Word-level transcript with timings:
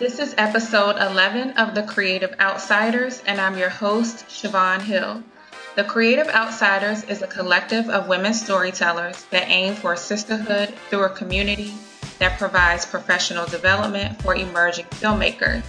This 0.00 0.18
is 0.18 0.34
episode 0.38 0.96
11 0.96 1.58
of 1.58 1.74
The 1.74 1.82
Creative 1.82 2.34
Outsiders, 2.40 3.22
and 3.26 3.38
I'm 3.38 3.58
your 3.58 3.68
host, 3.68 4.26
Shivawn 4.28 4.80
Hill. 4.80 5.22
The 5.76 5.84
Creative 5.84 6.26
Outsiders 6.28 7.04
is 7.04 7.20
a 7.20 7.26
collective 7.26 7.86
of 7.90 8.08
women 8.08 8.32
storytellers 8.32 9.24
that 9.24 9.50
aim 9.50 9.74
for 9.74 9.94
sisterhood 9.96 10.72
through 10.88 11.04
a 11.04 11.10
community 11.10 11.74
that 12.18 12.38
provides 12.38 12.86
professional 12.86 13.44
development 13.44 14.22
for 14.22 14.34
emerging 14.34 14.86
filmmakers. 14.86 15.64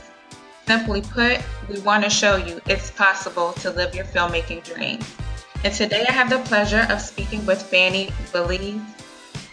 Simply 0.66 1.02
put, 1.02 1.42
we 1.68 1.82
want 1.82 2.06
to 2.06 2.10
show 2.10 2.38
you 2.38 2.62
it's 2.68 2.90
possible 2.90 3.52
to 3.60 3.70
live 3.70 3.94
your 3.94 4.06
filmmaking 4.06 4.64
dreams. 4.64 5.14
And 5.66 5.74
today 5.74 6.06
I 6.08 6.12
have 6.14 6.30
the 6.30 6.40
pleasure 6.40 6.88
of 6.90 7.02
speaking 7.02 7.46
with 7.46 7.62
Fanny 7.62 8.08
Veliz, 8.32 8.82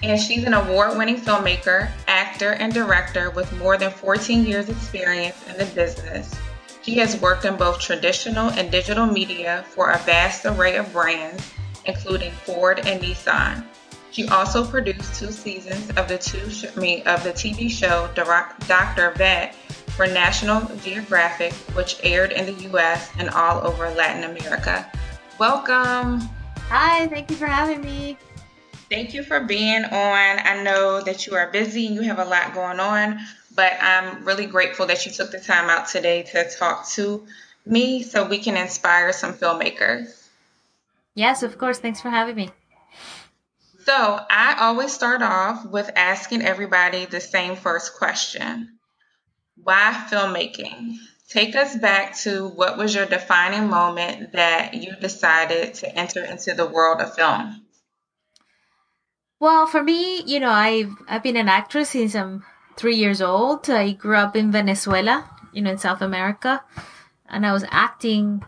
and 0.03 0.21
she's 0.21 0.45
an 0.45 0.55
award 0.55 0.97
winning 0.97 1.21
filmmaker, 1.21 1.91
actor, 2.07 2.53
and 2.53 2.73
director 2.73 3.31
with 3.31 3.53
more 3.59 3.77
than 3.77 3.91
14 3.91 4.45
years' 4.45 4.69
experience 4.69 5.37
in 5.49 5.59
the 5.59 5.67
business. 5.75 6.35
She 6.83 6.95
has 6.99 7.21
worked 7.21 7.45
in 7.45 7.57
both 7.57 7.81
traditional 7.81 8.51
and 8.51 8.71
digital 8.71 9.07
media 9.07 9.65
for 9.71 9.91
a 9.91 9.99
vast 9.99 10.47
array 10.47 10.77
of 10.77 10.93
brands, 10.93 11.53
including 11.85 12.31
Ford 12.31 12.81
and 12.87 13.03
Nissan. 13.03 13.65
She 14.11 14.27
also 14.29 14.65
produced 14.65 15.17
two 15.17 15.31
seasons 15.31 15.91
of 15.91 16.09
the 16.09 16.17
two 16.17 16.51
I 16.75 16.81
mean, 16.81 17.07
of 17.07 17.23
the 17.25 17.33
TV 17.33 17.71
show 17.71 18.09
Dr. 18.15 19.11
Vet 19.17 19.55
for 19.99 20.07
National 20.07 20.65
Geographic, 20.77 21.53
which 21.75 21.99
aired 22.03 22.33
in 22.33 22.47
the 22.47 22.63
U.S. 22.71 23.11
and 23.19 23.29
all 23.31 23.67
over 23.67 23.91
Latin 23.91 24.25
America. 24.31 24.91
Welcome. 25.39 26.21
Hi, 26.71 27.07
thank 27.09 27.31
you 27.31 27.37
for 27.37 27.47
having 27.47 27.81
me. 27.81 28.17
Thank 28.91 29.13
you 29.13 29.23
for 29.23 29.41
being 29.41 29.85
on. 29.85 30.39
I 30.39 30.63
know 30.63 31.03
that 31.03 31.27
you 31.27 31.35
are 31.35 31.51
busy 31.51 31.87
and 31.87 31.95
you 31.95 32.03
have 32.03 32.19
a 32.19 32.25
lot 32.25 32.55
going 32.55 32.81
on, 32.81 33.19
but 33.55 33.75
I'm 33.81 34.25
really 34.25 34.47
grateful 34.47 34.87
that 34.87 35.05
you 35.05 35.13
took 35.13 35.31
the 35.31 35.41
time 35.41 35.69
out 35.69 35.89
today 35.89 36.23
to 36.33 36.49
talk 36.59 36.89
to 36.91 37.27
me 37.67 38.03
so 38.03 38.27
we 38.27 38.39
can 38.39 38.57
inspire 38.57 39.13
some 39.13 39.35
filmmakers. 39.35 40.29
Yes, 41.15 41.43
of 41.43 41.59
course. 41.59 41.79
Thanks 41.79 42.01
for 42.01 42.09
having 42.09 42.37
me. 42.37 42.51
So, 43.85 44.21
I 44.31 44.57
always 44.61 44.93
start 44.93 45.23
off 45.23 45.67
with 45.67 45.91
asking 45.95 46.43
everybody 46.43 47.05
the 47.05 47.21
same 47.21 47.57
first 47.57 47.95
question 47.95 48.79
Why 49.63 50.07
filmmaking? 50.11 50.97
Take 51.29 51.57
us 51.57 51.77
back 51.77 52.17
to 52.21 52.49
what 52.49 52.79
was 52.79 52.95
your 52.95 53.05
defining 53.05 53.69
moment 53.69 54.33
that 54.33 54.75
you 54.75 54.97
decided 54.97 55.75
to 55.75 55.95
enter 55.95 56.25
into 56.25 56.55
the 56.55 56.67
world 56.67 57.03
of 57.03 57.15
film? 57.15 57.68
Well, 59.41 59.67
for 59.67 59.83
me, 59.83 60.23
you 60.23 60.41
know, 60.41 60.51
I've 60.51 60.93
I've 61.07 61.23
been 61.23 61.37
an 61.37 61.49
actress 61.49 61.91
since 61.91 62.17
I'm 62.17 62.45
three 62.77 62.97
years 62.97 63.23
old. 63.23 63.71
I 63.71 63.93
grew 63.93 64.17
up 64.17 64.35
in 64.35 64.51
Venezuela, 64.51 65.31
you 65.53 65.63
know, 65.63 65.71
in 65.71 65.79
South 65.79 66.03
America, 66.03 66.65
and 67.29 67.47
I 67.47 67.53
was 67.53 67.65
acting 67.71 68.45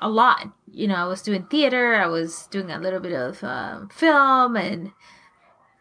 a 0.00 0.08
lot. 0.08 0.52
You 0.70 0.86
know, 0.86 0.94
I 0.94 1.04
was 1.06 1.22
doing 1.22 1.46
theater. 1.46 1.96
I 1.96 2.06
was 2.06 2.46
doing 2.48 2.70
a 2.70 2.78
little 2.78 3.00
bit 3.00 3.14
of 3.14 3.42
uh, 3.42 3.86
film 3.90 4.56
and 4.56 4.92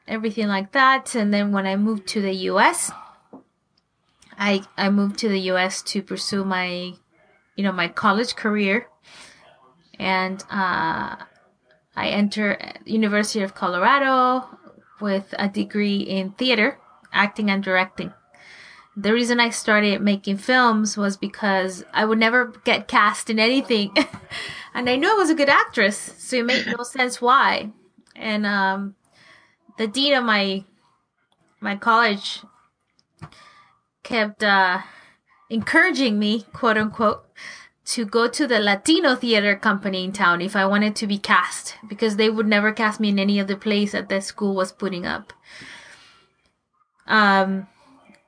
everything 0.08 0.48
like 0.48 0.72
that. 0.72 1.14
And 1.14 1.32
then 1.32 1.52
when 1.52 1.68
I 1.68 1.76
moved 1.76 2.08
to 2.08 2.22
the 2.22 2.34
U.S., 2.50 2.92
I 4.40 4.64
I 4.76 4.90
moved 4.90 5.20
to 5.20 5.30
the 5.30 5.40
U.S. 5.54 5.84
to 5.84 6.02
pursue 6.02 6.44
my, 6.44 6.94
you 7.56 7.64
know, 7.64 7.72
my 7.72 7.90
college 7.90 8.36
career, 8.36 8.88
and 10.00 10.44
uh, 10.50 11.18
I 11.96 12.08
entered 12.08 12.80
University 12.86 13.42
of 13.42 13.56
Colorado 13.56 14.48
with 15.00 15.34
a 15.38 15.48
degree 15.48 15.98
in 15.98 16.32
theater, 16.32 16.80
acting 17.14 17.50
and 17.50 17.64
directing. 17.64 18.14
The 18.98 19.14
reason 19.14 19.40
I 19.40 19.50
started 19.50 20.02
making 20.02 20.38
films 20.38 20.98
was 20.98 21.18
because 21.18 21.84
I 21.94 22.06
would 22.06 22.18
never 22.18 22.54
get 22.64 22.88
cast 22.88 23.30
in 23.30 23.40
anything. 23.40 23.94
and 24.74 24.90
I 24.90 24.96
knew 24.96 25.12
I 25.12 25.16
was 25.16 25.30
a 25.30 25.36
good 25.36 25.50
actress, 25.50 26.14
so 26.18 26.38
it 26.38 26.46
made 26.46 26.66
no 26.68 26.84
sense 26.84 27.22
why. 27.22 27.72
And 28.16 28.46
um, 28.46 28.96
the 29.78 29.88
dean 29.88 30.14
of 30.14 30.24
my 30.24 30.64
my 31.60 31.76
college 31.76 32.42
kept 34.04 34.44
uh, 34.44 34.82
encouraging 35.50 36.20
me, 36.20 36.46
quote 36.54 36.78
unquote, 36.78 37.26
to 37.86 38.04
go 38.04 38.28
to 38.28 38.48
the 38.48 38.60
Latino 38.60 39.16
theater 39.16 39.56
company 39.56 40.04
in 40.04 40.12
town 40.12 40.42
if 40.42 40.56
I 40.56 40.66
wanted 40.66 40.96
to 40.98 41.08
be 41.08 41.20
cast 41.20 41.76
because 41.88 42.16
they 42.16 42.30
would 42.30 42.48
never 42.48 42.72
cast 42.72 43.00
me 43.00 43.10
in 43.10 43.20
any 43.20 43.40
other 43.40 43.56
place 43.56 43.92
that 43.92 44.10
the 44.10 44.22
school 44.22 44.56
was 44.56 44.72
putting 44.72 45.06
up. 45.06 45.34
Um, 47.06 47.68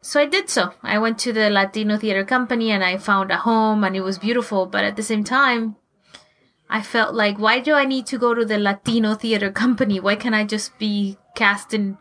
so 0.02 0.20
I 0.20 0.26
did 0.26 0.50
so. 0.50 0.74
I 0.84 1.00
went 1.00 1.18
to 1.20 1.34
the 1.34 1.50
Latino 1.50 1.98
theater 1.98 2.24
company 2.24 2.70
and 2.70 2.84
I 2.84 2.98
found 2.98 3.32
a 3.32 3.38
home 3.38 3.84
and 3.84 3.96
it 3.96 4.02
was 4.02 4.20
beautiful, 4.20 4.68
but 4.68 4.84
at 4.84 4.96
the 4.96 5.04
same 5.04 5.24
time, 5.24 5.76
I 6.70 6.84
felt 6.84 7.16
like, 7.16 7.40
why 7.40 7.60
do 7.60 7.74
I 7.74 7.86
need 7.86 8.06
to 8.08 8.20
go 8.20 8.36
to 8.36 8.46
the 8.46 8.60
Latino 8.60 9.16
theater 9.16 9.52
company? 9.52 10.00
Why 10.00 10.16
can't 10.16 10.36
I 10.36 10.44
just 10.44 10.78
be 10.78 11.18
cast 11.36 11.74
in, 11.74 11.98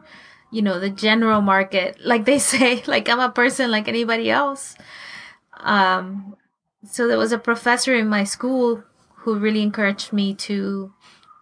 you 0.50 0.60
know, 0.60 0.78
the 0.78 0.90
general 0.90 1.40
market? 1.40 1.98
Like 2.04 2.26
they 2.26 2.38
say, 2.52 2.82
like 2.86 3.08
I'm 3.08 3.20
a 3.20 3.30
person 3.30 3.70
like 3.70 3.88
anybody 3.88 4.30
else. 4.30 4.76
Um, 5.58 6.36
so 6.84 7.06
there 7.06 7.18
was 7.18 7.32
a 7.32 7.38
professor 7.38 7.94
in 7.94 8.08
my 8.08 8.24
school 8.24 8.82
who 9.18 9.38
really 9.38 9.62
encouraged 9.62 10.12
me 10.12 10.34
to 10.34 10.92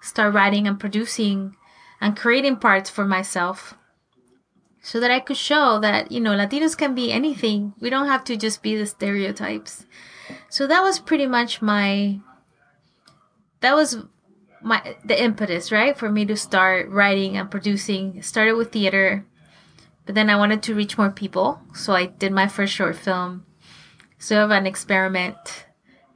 start 0.00 0.34
writing 0.34 0.66
and 0.66 0.78
producing 0.78 1.56
and 2.00 2.16
creating 2.16 2.56
parts 2.56 2.90
for 2.90 3.04
myself 3.04 3.74
so 4.82 5.00
that 5.00 5.10
I 5.10 5.20
could 5.20 5.38
show 5.38 5.78
that, 5.80 6.12
you 6.12 6.20
know, 6.20 6.32
Latinos 6.32 6.76
can 6.76 6.94
be 6.94 7.10
anything. 7.10 7.72
We 7.80 7.88
don't 7.88 8.06
have 8.06 8.22
to 8.24 8.36
just 8.36 8.62
be 8.62 8.76
the 8.76 8.84
stereotypes. 8.84 9.86
So 10.50 10.66
that 10.66 10.82
was 10.82 10.98
pretty 10.98 11.26
much 11.26 11.62
my 11.62 12.20
that 13.60 13.74
was 13.74 14.04
my 14.62 14.96
the 15.04 15.20
impetus, 15.20 15.72
right? 15.72 15.96
For 15.96 16.10
me 16.10 16.26
to 16.26 16.36
start 16.36 16.90
writing 16.90 17.36
and 17.36 17.50
producing. 17.50 18.20
Started 18.22 18.54
with 18.54 18.72
theater, 18.72 19.26
but 20.04 20.14
then 20.14 20.28
I 20.28 20.36
wanted 20.36 20.62
to 20.64 20.74
reach 20.74 20.98
more 20.98 21.10
people, 21.10 21.60
so 21.74 21.94
I 21.94 22.06
did 22.06 22.32
my 22.32 22.46
first 22.46 22.74
short 22.74 22.96
film 22.96 23.46
sort 24.18 24.42
of 24.42 24.50
an 24.50 24.66
experiment 24.66 25.66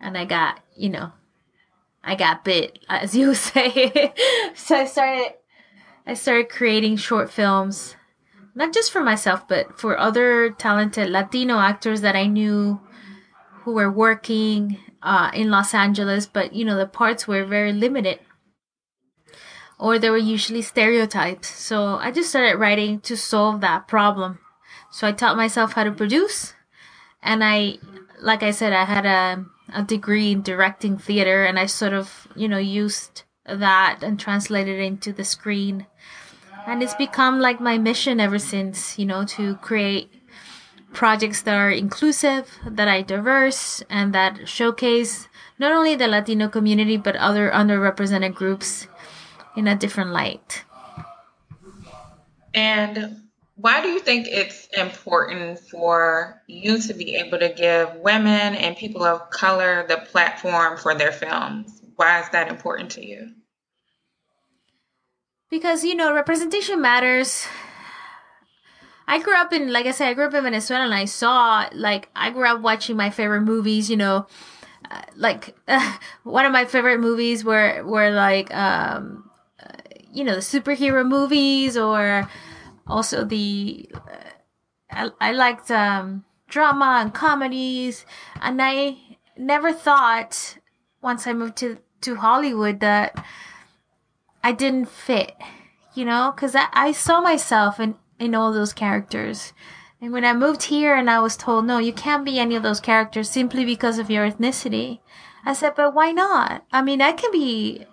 and 0.01 0.17
I 0.17 0.25
got, 0.25 0.61
you 0.77 0.89
know, 0.89 1.13
I 2.03 2.15
got 2.15 2.45
bit, 2.45 2.79
as 2.89 3.15
you 3.17 3.35
say. 3.35 4.13
so 4.55 4.77
I 4.77 4.85
started 4.87 5.35
I 6.07 6.15
started 6.15 6.49
creating 6.49 6.97
short 6.97 7.31
films, 7.31 7.95
not 8.55 8.73
just 8.73 8.91
for 8.91 9.03
myself, 9.03 9.47
but 9.47 9.79
for 9.79 9.99
other 9.99 10.49
talented 10.49 11.11
Latino 11.11 11.59
actors 11.59 12.01
that 12.01 12.17
I 12.17 12.27
knew 12.27 12.81
who 13.63 13.75
were 13.75 13.91
working 13.91 14.79
uh, 15.03 15.31
in 15.35 15.51
Los 15.51 15.75
Angeles, 15.75 16.25
but 16.25 16.55
you 16.55 16.65
know, 16.65 16.79
the 16.79 16.87
parts 16.87 17.29
were 17.29 17.45
very 17.45 17.75
limited. 17.75 18.21
Or 19.79 19.99
they 19.99 20.09
were 20.09 20.17
usually 20.17 20.63
stereotypes. 20.63 21.49
So 21.49 21.97
I 21.97 22.11
just 22.11 22.31
started 22.31 22.57
writing 22.57 23.01
to 23.01 23.17
solve 23.17 23.61
that 23.61 23.87
problem. 23.87 24.39
So 24.91 25.07
I 25.07 25.13
taught 25.13 25.37
myself 25.37 25.75
how 25.75 25.85
to 25.85 25.93
produce 25.93 26.55
and 27.23 27.43
I, 27.45 27.79
like 28.21 28.43
I 28.43 28.51
said, 28.51 28.73
I 28.73 28.85
had 28.85 29.07
a, 29.07 29.45
a 29.73 29.83
degree 29.83 30.33
in 30.33 30.43
directing 30.43 30.99
theater 30.99 31.45
and 31.45 31.59
I 31.59 31.67
sort 31.67 31.93
of, 31.93 32.29
you 32.35 32.49
know, 32.49 32.59
used 32.59 33.23
that 33.45 34.01
and 34.03 34.19
translated 34.19 34.79
it 34.79 34.85
into 34.85 35.13
the 35.13 35.25
screen. 35.25 35.87
And 36.67 36.83
it's 36.83 36.95
become 36.95 37.41
like 37.41 37.61
my 37.61 37.79
mission 37.79 38.21
ever 38.21 38.39
since, 38.39 38.99
you 38.99 39.07
know, 39.07 39.25
to 39.25 39.57
create 39.57 40.13
projects 40.93 41.43
that 41.43 41.55
are 41.55 41.71
inclusive, 41.71 42.51
that 42.67 42.89
are 42.89 43.03
diverse, 43.03 43.83
and 43.89 44.15
that 44.15 44.49
showcase 44.49 45.29
not 45.59 45.73
only 45.73 45.97
the 45.97 46.09
Latino 46.09 46.49
community 46.49 46.97
but 46.97 47.17
other 47.17 47.51
underrepresented 47.51 48.35
groups 48.35 48.87
in 49.57 49.67
a 49.67 49.77
different 49.77 50.11
light. 50.11 50.65
And 52.55 53.28
why 53.61 53.83
do 53.83 53.89
you 53.89 53.99
think 53.99 54.29
it's 54.29 54.69
important 54.77 55.59
for 55.59 56.41
you 56.47 56.81
to 56.81 56.95
be 56.95 57.17
able 57.17 57.41
to 57.41 57.49
give 57.49 57.93
women 57.97 58.55
and 58.55 58.77
people 58.77 59.03
of 59.03 59.31
color 59.31 59.85
the 59.89 59.97
platform 59.97 60.77
for 60.77 60.95
their 60.95 61.11
films? 61.11 61.83
Why 61.97 62.21
is 62.21 62.29
that 62.31 62.49
important 62.49 62.93
to 62.93 63.05
you? 63.05 63.33
Because, 65.51 65.83
you 65.83 65.97
know, 65.97 66.15
representation 66.15 66.81
matters. 66.81 67.49
I 69.09 69.19
grew 69.21 69.35
up 69.35 69.53
in, 69.53 69.73
like 69.73 69.87
I 69.87 69.91
said, 69.91 70.09
I 70.11 70.15
grew 70.15 70.27
up 70.27 70.35
in 70.35 70.45
Venezuela 70.45 70.85
and 70.85 70.95
I 70.95 71.07
saw, 71.07 71.69
like, 71.73 72.09
I 72.15 72.31
grew 72.31 72.47
up 72.47 72.61
watching 72.61 72.97
my 72.97 73.11
favorite 73.11 73.41
movies, 73.41 73.91
you 73.91 73.97
know, 73.97 74.29
uh, 74.89 75.03
like, 75.17 75.57
uh, 75.67 75.97
one 76.23 76.47
of 76.47 76.53
my 76.53 76.65
favorite 76.65 77.01
movies 77.01 77.45
were, 77.45 77.83
were 77.85 78.11
like, 78.13 78.55
um, 78.55 79.29
uh, 79.61 79.73
you 80.13 80.23
know, 80.23 80.37
the 80.37 80.43
superhero 80.43 81.05
movies 81.05 81.77
or, 81.77 82.29
also 82.89 83.25
the 83.25 83.91
I, 84.91 85.11
I 85.21 85.33
liked 85.33 85.71
um, 85.71 86.25
drama 86.49 86.99
and 87.01 87.13
comedies, 87.15 88.07
and 88.41 88.61
I 88.63 88.97
never 89.37 89.73
thought 89.73 90.59
once 91.03 91.27
I 91.27 91.33
moved 91.33 91.57
to 91.59 91.79
to 92.03 92.17
Hollywood 92.17 92.81
that 92.81 93.25
I 94.43 94.53
didn't 94.53 94.89
fit, 94.89 95.35
you 95.95 96.05
know, 96.05 96.33
because 96.35 96.55
I, 96.55 96.69
I 96.73 96.93
saw 96.93 97.21
myself 97.21 97.79
in 97.81 97.97
in 98.19 98.35
all 98.35 98.53
those 98.53 98.73
characters, 98.73 99.53
And 100.01 100.13
when 100.13 100.25
I 100.25 100.33
moved 100.33 100.65
here 100.65 100.95
and 100.95 101.11
I 101.11 101.19
was 101.21 101.37
told, 101.37 101.67
no, 101.67 101.79
you 101.79 101.93
can't 101.93 102.25
be 102.25 102.39
any 102.39 102.55
of 102.55 102.63
those 102.63 102.81
characters 102.81 103.29
simply 103.29 103.65
because 103.65 103.99
of 103.99 104.11
your 104.11 104.31
ethnicity, 104.31 105.01
I 105.45 105.53
said, 105.55 105.75
but 105.75 105.95
why 105.95 106.13
not? 106.13 106.65
I 106.73 106.83
mean, 106.83 107.01
I 107.01 107.13
can 107.13 107.33
be 107.33 107.85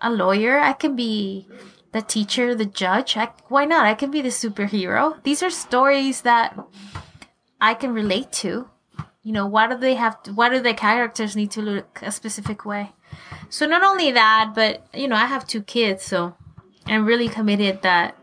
a 0.00 0.10
lawyer. 0.10 0.58
I 0.58 0.72
can 0.72 0.96
be 0.96 1.48
the 1.92 2.02
teacher, 2.02 2.54
the 2.54 2.66
judge. 2.66 3.16
I, 3.16 3.30
why 3.48 3.64
not? 3.64 3.86
I 3.86 3.94
can 3.94 4.10
be 4.10 4.22
the 4.22 4.28
superhero. 4.28 5.22
These 5.22 5.42
are 5.42 5.50
stories 5.50 6.22
that 6.22 6.58
I 7.60 7.74
can 7.74 7.92
relate 7.92 8.32
to. 8.44 8.68
You 9.22 9.32
know, 9.32 9.46
why 9.46 9.66
do 9.66 9.76
they 9.76 9.94
have 9.94 10.22
to, 10.24 10.32
why 10.32 10.48
do 10.48 10.60
the 10.60 10.72
characters 10.72 11.36
need 11.36 11.50
to 11.52 11.62
look 11.62 12.00
a 12.02 12.10
specific 12.10 12.64
way? 12.64 12.92
So 13.48 13.66
not 13.66 13.82
only 13.82 14.12
that, 14.12 14.52
but 14.54 14.86
you 14.94 15.08
know, 15.08 15.16
I 15.16 15.26
have 15.26 15.46
two 15.46 15.62
kids, 15.62 16.04
so 16.04 16.34
I'm 16.86 17.04
really 17.04 17.28
committed 17.28 17.82
that 17.82 18.16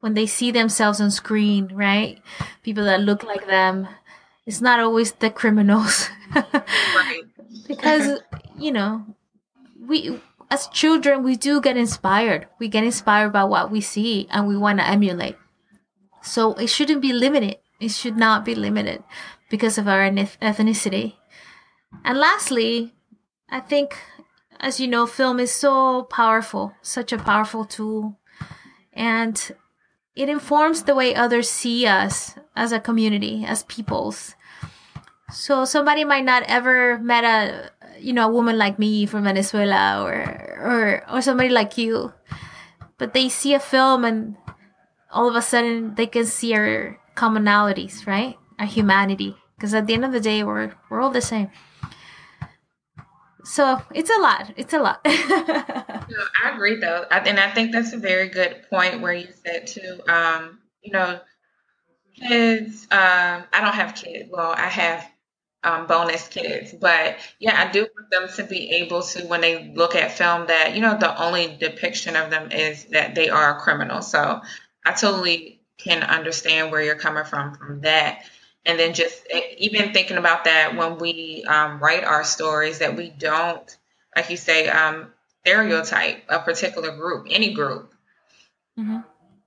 when 0.00 0.14
they 0.14 0.26
see 0.26 0.50
themselves 0.50 1.00
on 1.00 1.10
screen, 1.10 1.70
right? 1.72 2.20
People 2.62 2.84
that 2.84 3.00
look 3.00 3.22
like 3.22 3.46
them, 3.46 3.88
it's 4.46 4.60
not 4.60 4.80
always 4.80 5.12
the 5.12 5.30
criminals. 5.30 6.08
right. 6.34 7.22
because, 7.66 8.20
you 8.58 8.72
know, 8.72 9.04
we, 9.80 10.20
as 10.50 10.66
children, 10.68 11.22
we 11.22 11.36
do 11.36 11.60
get 11.60 11.76
inspired. 11.76 12.48
We 12.58 12.68
get 12.68 12.84
inspired 12.84 13.32
by 13.32 13.44
what 13.44 13.70
we 13.70 13.80
see 13.80 14.26
and 14.30 14.46
we 14.46 14.56
want 14.56 14.78
to 14.78 14.86
emulate. 14.86 15.36
So 16.22 16.54
it 16.54 16.68
shouldn't 16.68 17.02
be 17.02 17.12
limited. 17.12 17.58
It 17.80 17.90
should 17.90 18.16
not 18.16 18.44
be 18.44 18.54
limited 18.54 19.04
because 19.50 19.78
of 19.78 19.86
our 19.86 20.10
ethnicity. 20.10 21.14
And 22.04 22.18
lastly, 22.18 22.94
I 23.48 23.60
think, 23.60 23.96
as 24.60 24.80
you 24.80 24.88
know, 24.88 25.06
film 25.06 25.38
is 25.38 25.52
so 25.52 26.04
powerful, 26.04 26.74
such 26.82 27.12
a 27.12 27.18
powerful 27.18 27.64
tool. 27.64 28.18
And 28.92 29.40
it 30.16 30.28
informs 30.28 30.82
the 30.82 30.94
way 30.94 31.14
others 31.14 31.48
see 31.48 31.86
us 31.86 32.34
as 32.56 32.72
a 32.72 32.80
community, 32.80 33.44
as 33.46 33.62
peoples. 33.62 34.34
So 35.30 35.64
somebody 35.64 36.04
might 36.04 36.24
not 36.24 36.42
ever 36.44 36.98
met 36.98 37.22
a 37.22 37.70
you 38.00 38.12
know 38.12 38.28
a 38.28 38.32
woman 38.32 38.58
like 38.58 38.78
me 38.78 39.06
from 39.06 39.24
Venezuela 39.24 40.02
or 40.02 40.18
or 40.58 41.04
or 41.10 41.22
somebody 41.22 41.48
like 41.48 41.78
you, 41.78 42.12
but 42.98 43.12
they 43.12 43.28
see 43.28 43.54
a 43.54 43.60
film 43.60 44.04
and 44.04 44.36
all 45.10 45.28
of 45.28 45.36
a 45.36 45.42
sudden 45.42 45.94
they 45.94 46.06
can 46.06 46.26
see 46.26 46.54
our 46.54 46.98
commonalities, 47.16 48.06
right? 48.06 48.36
Our 48.58 48.66
humanity, 48.66 49.36
because 49.56 49.74
at 49.74 49.86
the 49.86 49.94
end 49.94 50.04
of 50.04 50.12
the 50.12 50.20
day 50.20 50.42
we're 50.42 50.72
we're 50.90 51.00
all 51.00 51.10
the 51.10 51.22
same. 51.22 51.50
So 53.44 53.80
it's 53.94 54.10
a 54.10 54.20
lot. 54.20 54.52
It's 54.56 54.74
a 54.74 54.78
lot. 54.78 55.00
I 55.06 56.52
agree 56.52 56.76
though, 56.76 57.04
and 57.10 57.40
I 57.40 57.50
think 57.50 57.72
that's 57.72 57.92
a 57.92 57.98
very 57.98 58.28
good 58.28 58.64
point 58.68 59.00
where 59.00 59.14
you 59.14 59.28
said 59.44 59.66
too. 59.66 60.00
Um, 60.08 60.60
you 60.82 60.92
know, 60.92 61.20
kids. 62.28 62.86
Um, 62.90 63.44
I 63.52 63.60
don't 63.60 63.74
have 63.74 63.94
kids. 63.94 64.28
Well, 64.30 64.52
I 64.52 64.68
have 64.68 65.08
um, 65.64 65.86
bonus 65.86 66.28
kids, 66.28 66.72
but 66.72 67.16
yeah, 67.38 67.60
I 67.60 67.70
do 67.72 67.80
want 67.80 68.10
them 68.10 68.28
to 68.36 68.44
be 68.44 68.70
able 68.76 69.02
to, 69.02 69.26
when 69.26 69.40
they 69.40 69.72
look 69.74 69.94
at 69.96 70.12
film, 70.12 70.46
that 70.46 70.74
you 70.74 70.80
know 70.80 70.96
the 70.96 71.20
only 71.20 71.56
depiction 71.58 72.16
of 72.16 72.30
them 72.30 72.52
is 72.52 72.84
that 72.86 73.14
they 73.14 73.28
are 73.28 73.56
a 73.56 73.60
criminal. 73.60 74.02
So 74.02 74.40
I 74.84 74.92
totally 74.92 75.60
can 75.78 76.02
understand 76.02 76.70
where 76.70 76.82
you're 76.82 76.96
coming 76.96 77.24
from 77.24 77.54
from 77.54 77.80
that 77.82 78.22
and 78.68 78.78
then 78.78 78.94
just 78.94 79.26
eh, 79.30 79.54
even 79.58 79.92
thinking 79.92 80.18
about 80.18 80.44
that 80.44 80.76
when 80.76 80.98
we 80.98 81.44
um, 81.48 81.80
write 81.80 82.04
our 82.04 82.22
stories 82.22 82.80
that 82.80 82.96
we 82.96 83.10
don't 83.10 83.76
like 84.14 84.30
you 84.30 84.36
say 84.36 84.68
um, 84.68 85.10
stereotype 85.40 86.22
a 86.28 86.38
particular 86.40 86.94
group 86.96 87.26
any 87.30 87.54
group 87.54 87.92
mm-hmm. 88.78 88.98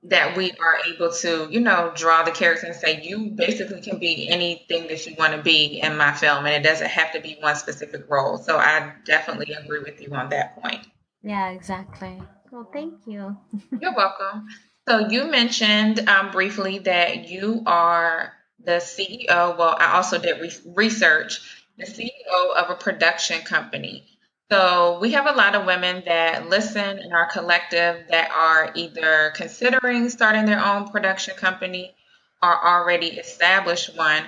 That 0.04 0.36
we 0.36 0.52
are 0.52 0.80
able 0.92 1.12
to 1.12 1.48
you 1.52 1.60
know 1.60 1.92
draw 1.96 2.24
the 2.24 2.32
character 2.32 2.66
and 2.68 2.76
say 2.76 3.02
you 3.04 3.32
basically 3.36 3.82
can 3.82 4.00
be 4.00 4.28
anything 4.28 4.88
that 4.88 5.06
you 5.06 5.16
want 5.18 5.34
to 5.34 5.42
be 5.42 5.80
in 5.80 5.96
my 5.96 6.12
film 6.14 6.46
and 6.46 6.56
it 6.56 6.68
doesn't 6.68 6.90
have 6.90 7.14
to 7.14 7.22
be 7.22 7.38
one 7.40 7.56
specific 7.56 8.06
role. 8.10 8.38
So 8.38 8.58
i 8.58 8.94
definitely 9.06 9.54
agree 9.54 9.82
with 9.82 10.02
you 10.02 10.14
on 10.14 10.30
that 10.30 10.62
point. 10.62 10.86
Yeah 11.22 11.50
exactly. 11.50 12.22
Well 12.52 12.70
thank 12.74 12.96
you. 13.06 13.38
You're 13.80 13.96
welcome. 13.96 14.48
So 14.88 15.10
you 15.10 15.26
mentioned 15.26 16.10
um, 16.10 16.32
briefly 16.32 16.80
that 16.80 17.30
you 17.30 17.62
are 17.68 18.34
the 18.64 18.74
CEO, 18.74 19.58
well, 19.58 19.76
I 19.80 19.94
also 19.94 20.20
did 20.20 20.42
re- 20.42 20.74
research, 20.76 21.40
the 21.78 21.86
CEO 21.86 22.56
of 22.56 22.70
a 22.70 22.76
production 22.76 23.42
company. 23.42 24.06
So 24.52 25.00
we 25.00 25.14
have 25.14 25.28
a 25.28 25.32
lot 25.32 25.56
of 25.56 25.66
women 25.66 26.04
that 26.08 26.50
listen 26.50 27.00
in 27.00 27.14
our 27.14 27.32
collective 27.32 28.06
that 28.10 28.32
are 28.32 28.74
either 28.76 29.32
considering 29.34 30.10
starting 30.10 30.46
their 30.46 30.62
own 30.62 30.90
production 30.90 31.38
company 31.38 31.96
or 32.44 32.68
already 32.68 33.12
established 33.12 33.96
one. 33.96 34.24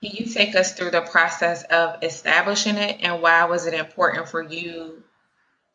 Can 0.00 0.12
you 0.12 0.26
take 0.26 0.54
us 0.54 0.74
through 0.74 0.92
the 0.92 1.00
process 1.00 1.64
of 1.64 2.04
establishing 2.04 2.76
it 2.76 2.98
and 3.00 3.20
why 3.20 3.46
was 3.46 3.66
it 3.66 3.74
important 3.74 4.28
for 4.28 4.42
you 4.42 5.02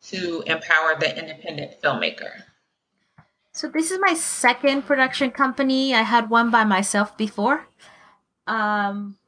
to 0.04 0.44
empower 0.46 0.96
the 0.98 1.18
independent 1.18 1.82
filmmaker? 1.82 2.44
So 3.52 3.68
this 3.68 3.90
is 3.90 3.98
my 4.00 4.14
second 4.14 4.86
production 4.86 5.30
company. 5.30 5.94
I 5.94 6.02
had 6.02 6.30
one 6.30 6.50
by 6.50 6.64
myself 6.64 7.18
before 7.18 7.66
um 8.46 9.18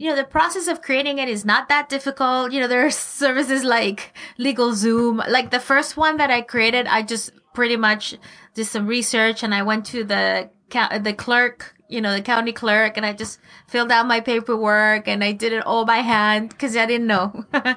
you 0.00 0.08
know 0.08 0.16
the 0.16 0.24
process 0.24 0.66
of 0.66 0.80
creating 0.80 1.18
it 1.18 1.28
is 1.28 1.44
not 1.44 1.68
that 1.68 1.90
difficult. 1.90 2.52
You 2.52 2.60
know 2.60 2.68
there 2.68 2.86
are 2.86 2.90
services 3.22 3.62
like 3.62 4.14
LegalZoom 4.38 5.28
like 5.28 5.50
the 5.50 5.60
first 5.60 5.96
one 5.96 6.16
that 6.16 6.30
i 6.30 6.40
created 6.40 6.86
i 6.86 7.02
just 7.02 7.32
pretty 7.52 7.76
much 7.76 8.14
did 8.54 8.64
some 8.64 8.86
research 8.86 9.42
and 9.42 9.54
i 9.54 9.62
went 9.62 9.84
to 9.86 10.02
the 10.02 10.48
the 11.02 11.12
clerk 11.12 11.74
you 11.88 12.00
know 12.00 12.14
the 12.14 12.22
county 12.22 12.52
clerk 12.52 12.96
and 12.96 13.04
i 13.04 13.12
just 13.12 13.40
filled 13.66 13.92
out 13.92 14.06
my 14.06 14.20
paperwork 14.20 15.06
and 15.06 15.22
i 15.22 15.32
did 15.32 15.52
it 15.52 15.66
all 15.66 15.84
by 15.84 15.98
hand 15.98 16.48
because 16.48 16.76
i 16.76 16.86
didn't 16.86 17.06
know. 17.06 17.44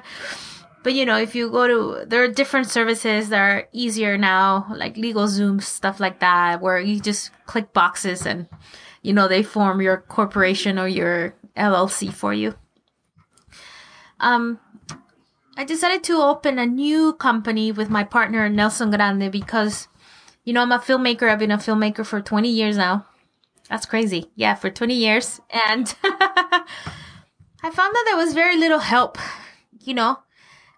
But 0.84 0.92
you 0.92 1.06
know 1.06 1.16
if 1.16 1.34
you 1.34 1.48
go 1.48 1.66
to 1.66 2.04
there 2.04 2.22
are 2.22 2.28
different 2.28 2.68
services 2.68 3.30
that 3.30 3.40
are 3.40 3.68
easier 3.72 4.18
now 4.18 4.66
like 4.76 4.96
LegalZoom 4.96 5.62
stuff 5.62 5.98
like 5.98 6.20
that 6.20 6.60
where 6.60 6.78
you 6.78 7.00
just 7.00 7.30
click 7.46 7.72
boxes 7.72 8.26
and 8.26 8.48
you 9.04 9.12
know, 9.12 9.28
they 9.28 9.42
form 9.42 9.82
your 9.82 9.98
corporation 9.98 10.78
or 10.78 10.88
your 10.88 11.34
LLC 11.56 12.12
for 12.12 12.32
you. 12.32 12.54
Um, 14.20 14.58
I 15.56 15.64
decided 15.64 16.02
to 16.04 16.16
open 16.20 16.58
a 16.58 16.66
new 16.66 17.12
company 17.12 17.72
with 17.72 17.90
my 17.90 18.04
partner 18.04 18.48
Nelson 18.48 18.90
Grande 18.90 19.30
because, 19.30 19.88
you 20.44 20.52
know, 20.52 20.62
I'm 20.62 20.72
a 20.72 20.78
filmmaker. 20.78 21.30
I've 21.30 21.38
been 21.38 21.50
a 21.50 21.58
filmmaker 21.58 22.04
for 22.04 22.20
20 22.20 22.48
years 22.48 22.76
now. 22.76 23.06
That's 23.68 23.86
crazy. 23.86 24.30
Yeah, 24.34 24.54
for 24.54 24.70
20 24.70 24.94
years. 24.94 25.40
And 25.50 25.94
I 26.04 26.64
found 27.62 27.94
that 27.94 28.04
there 28.06 28.16
was 28.16 28.34
very 28.34 28.56
little 28.56 28.80
help, 28.80 29.18
you 29.80 29.94
know 29.94 30.18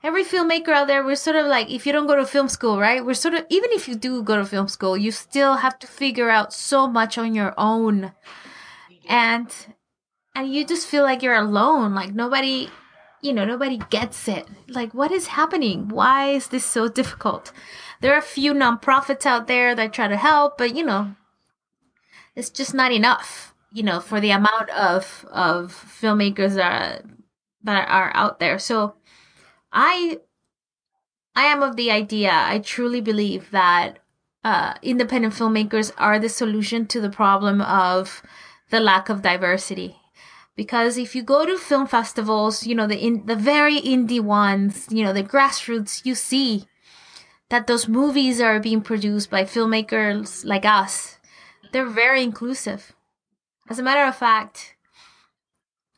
every 0.07 0.25
filmmaker 0.25 0.69
out 0.69 0.87
there, 0.87 1.05
we're 1.05 1.17
sort 1.17 1.35
of 1.37 1.47
like, 1.47 1.69
if 1.69 1.85
you 1.85 1.93
don't 1.93 2.07
go 2.07 2.15
to 2.15 2.25
film 2.25 2.49
school, 2.49 2.79
right? 2.79 3.05
We're 3.05 3.15
sort 3.15 3.35
of, 3.35 3.45
even 3.50 3.73
if 3.73 3.89
you 3.89 3.97
do 3.97 4.23
go 4.23 4.37
to 4.37 4.45
film 4.45 4.69
school, 4.69 4.97
you 4.97 5.11
still 5.11 5.57
have 5.57 5.79
to 5.81 5.87
figure 5.87 6.31
out 6.31 6.53
so 6.53 6.87
much 6.87 7.19
on 7.19 7.35
your 7.35 7.53
own. 7.59 8.12
And, 9.09 9.53
and 10.37 10.52
you 10.52 10.66
just 10.66 10.87
feel 10.87 11.02
like 11.02 11.23
you're 11.23 11.35
alone. 11.35 11.95
Like 11.95 12.14
nobody, 12.14 12.69
you 13.23 13.33
know, 13.33 13.47
nobody 13.47 13.78
gets 13.88 14.28
it. 14.28 14.47
Like, 14.69 14.93
what 14.93 15.11
is 15.11 15.28
happening? 15.28 15.88
Why 15.88 16.28
is 16.28 16.49
this 16.49 16.64
so 16.64 16.88
difficult? 16.88 17.52
There 18.02 18.14
are 18.14 18.19
a 18.19 18.33
few 18.37 18.52
nonprofits 18.52 19.25
out 19.25 19.47
there 19.47 19.75
that 19.75 19.95
try 19.95 20.09
to 20.09 20.16
help, 20.16 20.59
but 20.59 20.76
you 20.76 20.85
know, 20.85 21.16
it's 22.37 22.50
just 22.50 22.75
not 22.75 22.93
enough, 22.93 23.55
you 23.73 23.83
know, 23.83 23.99
for 23.99 24.21
the 24.21 24.31
amount 24.31 24.69
of, 24.71 25.25
of 25.33 25.73
filmmakers 25.73 26.55
that, 26.55 27.02
that 27.64 27.88
are 27.88 28.12
out 28.14 28.38
there. 28.38 28.59
So, 28.59 28.97
I 29.73 30.21
I 31.35 31.45
am 31.45 31.62
of 31.62 31.76
the 31.76 31.90
idea, 31.90 32.33
I 32.33 32.61
truly 32.61 33.00
believe 33.02 33.50
that 33.50 33.99
uh, 34.43 34.75
independent 34.83 35.35
filmmakers 35.35 35.93
are 35.99 36.19
the 36.19 36.31
solution 36.31 36.87
to 36.87 37.00
the 37.00 37.11
problem 37.11 37.61
of 37.61 38.23
the 38.71 38.81
lack 38.81 39.11
of 39.11 39.21
diversity. 39.21 39.97
Because 40.57 40.97
if 40.97 41.15
you 41.15 41.23
go 41.23 41.45
to 41.45 41.59
film 41.59 41.87
festivals, 41.87 42.67
you 42.67 42.75
know, 42.75 42.87
the 42.87 42.99
in, 42.99 43.27
the 43.27 43.37
very 43.37 43.79
indie 43.79 44.21
ones, 44.21 44.87
you 44.91 45.05
know, 45.05 45.13
the 45.13 45.23
grassroots, 45.23 46.05
you 46.05 46.15
see 46.15 46.65
that 47.51 47.67
those 47.67 47.87
movies 47.87 48.41
are 48.41 48.59
being 48.59 48.81
produced 48.81 49.31
by 49.31 49.45
filmmakers 49.45 50.45
like 50.45 50.65
us. 50.65 51.19
They're 51.73 51.89
very 51.89 52.23
inclusive. 52.23 52.93
As 53.69 53.79
a 53.79 53.83
matter 53.83 54.05
of 54.05 54.17
fact, 54.17 54.77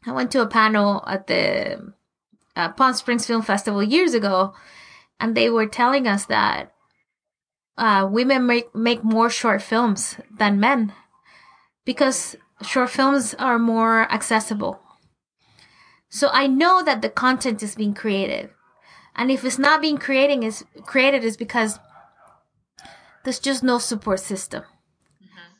I 0.04 0.12
went 0.12 0.32
to 0.32 0.42
a 0.42 0.46
panel 0.46 1.04
at 1.06 1.28
the 1.28 1.92
uh, 2.56 2.70
Palm 2.70 2.94
Springs 2.94 3.26
Film 3.26 3.42
Festival 3.42 3.82
years 3.82 4.12
ago, 4.12 4.54
and 5.20 5.36
they 5.36 5.50
were 5.50 5.66
telling 5.66 6.08
us 6.08 6.26
that 6.26 6.72
uh, 7.76 8.08
women 8.10 8.46
make 8.46 8.74
make 8.74 9.04
more 9.04 9.30
short 9.30 9.62
films 9.62 10.16
than 10.36 10.58
men 10.58 10.92
because 11.84 12.36
short 12.62 12.90
films 12.90 13.34
are 13.34 13.58
more 13.58 14.10
accessible. 14.12 14.80
So 16.08 16.30
I 16.32 16.46
know 16.46 16.82
that 16.82 17.02
the 17.02 17.10
content 17.10 17.62
is 17.62 17.74
being 17.74 17.94
created, 17.94 18.50
and 19.14 19.30
if 19.30 19.44
it's 19.44 19.58
not 19.58 19.82
being 19.82 19.98
creating 19.98 20.42
is 20.42 20.64
created 20.86 21.24
is 21.24 21.36
because 21.36 21.78
there's 23.24 23.38
just 23.38 23.62
no 23.62 23.78
support 23.78 24.20
system. 24.20 24.62
Mm-hmm. 24.62 25.52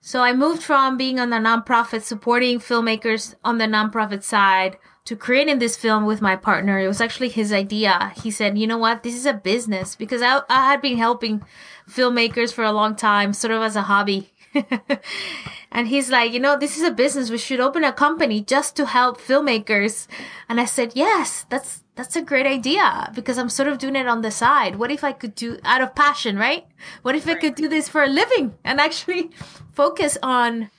So 0.00 0.20
I 0.20 0.34
moved 0.34 0.62
from 0.62 0.96
being 0.98 1.18
on 1.18 1.30
the 1.30 1.36
nonprofit, 1.36 2.02
supporting 2.02 2.58
filmmakers 2.58 3.34
on 3.42 3.58
the 3.58 3.64
nonprofit 3.64 4.22
side 4.22 4.76
to 5.04 5.16
creating 5.16 5.58
this 5.58 5.76
film 5.76 6.06
with 6.06 6.20
my 6.22 6.34
partner. 6.34 6.78
It 6.78 6.88
was 6.88 7.00
actually 7.00 7.28
his 7.28 7.52
idea. 7.52 8.12
He 8.22 8.30
said, 8.30 8.58
you 8.58 8.66
know 8.66 8.78
what? 8.78 9.02
This 9.02 9.14
is 9.14 9.26
a 9.26 9.34
business 9.34 9.96
because 9.96 10.22
I, 10.22 10.40
I 10.48 10.70
had 10.70 10.82
been 10.82 10.98
helping 10.98 11.42
filmmakers 11.88 12.52
for 12.52 12.64
a 12.64 12.72
long 12.72 12.96
time, 12.96 13.32
sort 13.32 13.52
of 13.52 13.62
as 13.62 13.76
a 13.76 13.82
hobby. 13.82 14.32
and 15.74 15.88
he's 15.88 16.08
like, 16.08 16.32
you 16.32 16.38
know, 16.38 16.56
this 16.56 16.76
is 16.76 16.84
a 16.84 16.92
business. 16.92 17.30
We 17.30 17.38
should 17.38 17.58
open 17.58 17.82
a 17.82 17.92
company 17.92 18.40
just 18.40 18.76
to 18.76 18.86
help 18.86 19.20
filmmakers. 19.20 20.06
And 20.48 20.60
I 20.60 20.66
said, 20.66 20.92
yes, 20.94 21.46
that's, 21.50 21.82
that's 21.96 22.14
a 22.14 22.22
great 22.22 22.46
idea 22.46 23.10
because 23.12 23.38
I'm 23.38 23.48
sort 23.48 23.68
of 23.68 23.78
doing 23.78 23.96
it 23.96 24.06
on 24.06 24.22
the 24.22 24.30
side. 24.30 24.76
What 24.76 24.92
if 24.92 25.02
I 25.02 25.10
could 25.10 25.34
do 25.34 25.58
out 25.64 25.82
of 25.82 25.96
passion, 25.96 26.38
right? 26.38 26.64
What 27.02 27.16
if. 27.16 27.26
I 27.26 27.34
could 27.34 27.56
do 27.56 27.68
this 27.68 27.88
for 27.88 28.04
a 28.04 28.06
living 28.06 28.54
and 28.62 28.80
actually 28.80 29.30
focus 29.72 30.16
on 30.22 30.70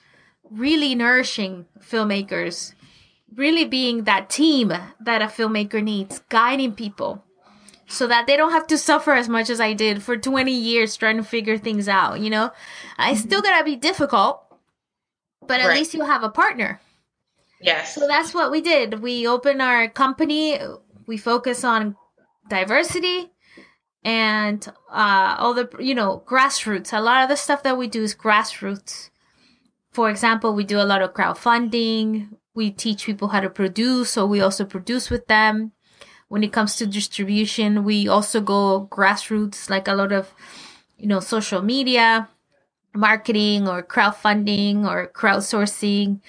really 0.50 0.94
nourishing 0.94 1.66
filmmakers, 1.78 2.72
really 3.34 3.66
being 3.66 4.04
that 4.04 4.30
team 4.30 4.68
that 5.00 5.20
a 5.20 5.26
filmmaker 5.26 5.82
needs, 5.82 6.20
guiding 6.30 6.72
people 6.72 7.22
so 7.88 8.06
that 8.06 8.26
they 8.26 8.36
don't 8.36 8.52
have 8.52 8.66
to 8.68 8.78
suffer 8.78 9.12
as 9.12 9.28
much 9.28 9.50
as 9.50 9.60
I 9.60 9.72
did 9.72 10.02
for 10.02 10.16
20 10.16 10.50
years 10.50 10.96
trying 10.96 11.18
to 11.18 11.22
figure 11.22 11.58
things 11.58 11.88
out, 11.88 12.20
you 12.20 12.30
know? 12.30 12.50
I 12.98 13.12
mm-hmm. 13.12 13.20
still 13.20 13.42
gotta 13.42 13.64
be 13.64 13.76
difficult, 13.76 14.45
but 15.42 15.60
at 15.60 15.68
right. 15.68 15.78
least 15.78 15.94
you 15.94 16.04
have 16.04 16.22
a 16.22 16.28
partner. 16.28 16.80
Yes. 17.60 17.94
So 17.94 18.06
that's 18.06 18.34
what 18.34 18.50
we 18.50 18.60
did. 18.60 19.00
We 19.00 19.26
opened 19.26 19.62
our 19.62 19.88
company. 19.88 20.58
We 21.06 21.16
focus 21.16 21.64
on 21.64 21.96
diversity 22.48 23.30
and 24.04 24.66
uh, 24.90 25.36
all 25.38 25.54
the, 25.54 25.68
you 25.78 25.94
know, 25.94 26.22
grassroots. 26.26 26.92
A 26.92 27.00
lot 27.00 27.22
of 27.22 27.28
the 27.28 27.36
stuff 27.36 27.62
that 27.62 27.78
we 27.78 27.88
do 27.88 28.02
is 28.02 28.14
grassroots. 28.14 29.10
For 29.90 30.10
example, 30.10 30.54
we 30.54 30.64
do 30.64 30.78
a 30.78 30.84
lot 30.84 31.02
of 31.02 31.14
crowdfunding. 31.14 32.28
We 32.54 32.70
teach 32.70 33.06
people 33.06 33.28
how 33.28 33.40
to 33.40 33.50
produce, 33.50 34.10
so 34.10 34.26
we 34.26 34.40
also 34.40 34.64
produce 34.64 35.10
with 35.10 35.26
them 35.26 35.72
when 36.28 36.42
it 36.42 36.52
comes 36.52 36.76
to 36.76 36.86
distribution, 36.86 37.84
we 37.84 38.08
also 38.08 38.40
go 38.40 38.88
grassroots, 38.90 39.70
like 39.70 39.86
a 39.88 39.94
lot 39.94 40.12
of, 40.12 40.32
you 40.98 41.06
know, 41.06 41.20
social 41.20 41.62
media 41.62 42.28
marketing 42.96 43.68
or 43.68 43.82
crowdfunding 43.82 44.86
or 44.86 45.08
crowdsourcing. 45.08 46.20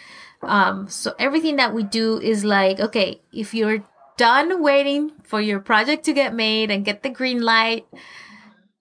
Um, 0.41 0.87
so 0.87 1.13
everything 1.17 1.55
that 1.57 1.73
we 1.73 1.83
do 1.83 2.19
is 2.19 2.45
like, 2.45 2.79
okay, 2.79 3.21
if 3.33 3.53
you're 3.53 3.83
done 4.17 4.61
waiting 4.61 5.11
for 5.23 5.41
your 5.41 5.59
project 5.59 6.05
to 6.05 6.13
get 6.13 6.33
made 6.33 6.71
and 6.71 6.85
get 6.85 7.03
the 7.03 7.09
green 7.09 7.41
light, 7.41 7.85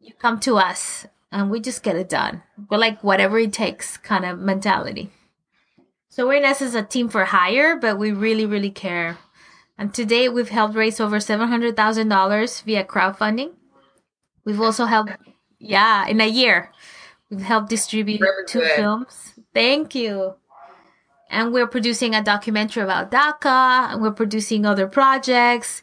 you 0.00 0.12
come 0.14 0.40
to 0.40 0.56
us 0.56 1.06
and 1.32 1.50
we 1.50 1.60
just 1.60 1.82
get 1.82 1.96
it 1.96 2.08
done. 2.08 2.42
We're 2.70 2.78
like 2.78 3.02
whatever 3.02 3.38
it 3.38 3.52
takes 3.52 3.96
kind 3.96 4.24
of 4.24 4.38
mentality. 4.38 5.10
So 6.08 6.26
we're 6.26 6.34
in 6.38 6.44
essence 6.44 6.74
a 6.74 6.82
team 6.82 7.08
for 7.08 7.26
hire, 7.26 7.76
but 7.76 7.98
we 7.98 8.10
really, 8.10 8.46
really 8.46 8.70
care 8.70 9.18
and 9.78 9.92
today 9.92 10.28
we've 10.28 10.48
helped 10.48 10.74
raise 10.74 11.00
over 11.00 11.18
$700,000 11.18 12.62
via 12.62 12.84
crowdfunding. 12.84 13.52
We've 14.44 14.60
also 14.60 14.86
helped, 14.86 15.12
yeah, 15.58 16.06
in 16.06 16.20
a 16.20 16.26
year, 16.26 16.72
we've 17.30 17.40
helped 17.40 17.68
distribute 17.68 18.21
Very 18.21 18.45
two 18.47 18.61
good. 18.61 18.76
films. 18.76 19.35
Thank 19.54 19.95
you. 19.95 20.35
And 21.28 21.52
we're 21.52 21.66
producing 21.66 22.14
a 22.14 22.23
documentary 22.23 22.85
about 22.85 23.11
DACA, 23.11 23.92
and 23.92 24.00
we're 24.00 24.12
producing 24.12 24.64
other 24.64 24.87
projects. 24.87 25.83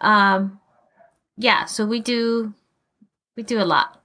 Um, 0.00 0.60
yeah, 1.36 1.66
so 1.66 1.86
we 1.86 2.00
do, 2.00 2.54
we 3.36 3.44
do 3.44 3.60
a 3.60 3.64
lot. 3.64 3.98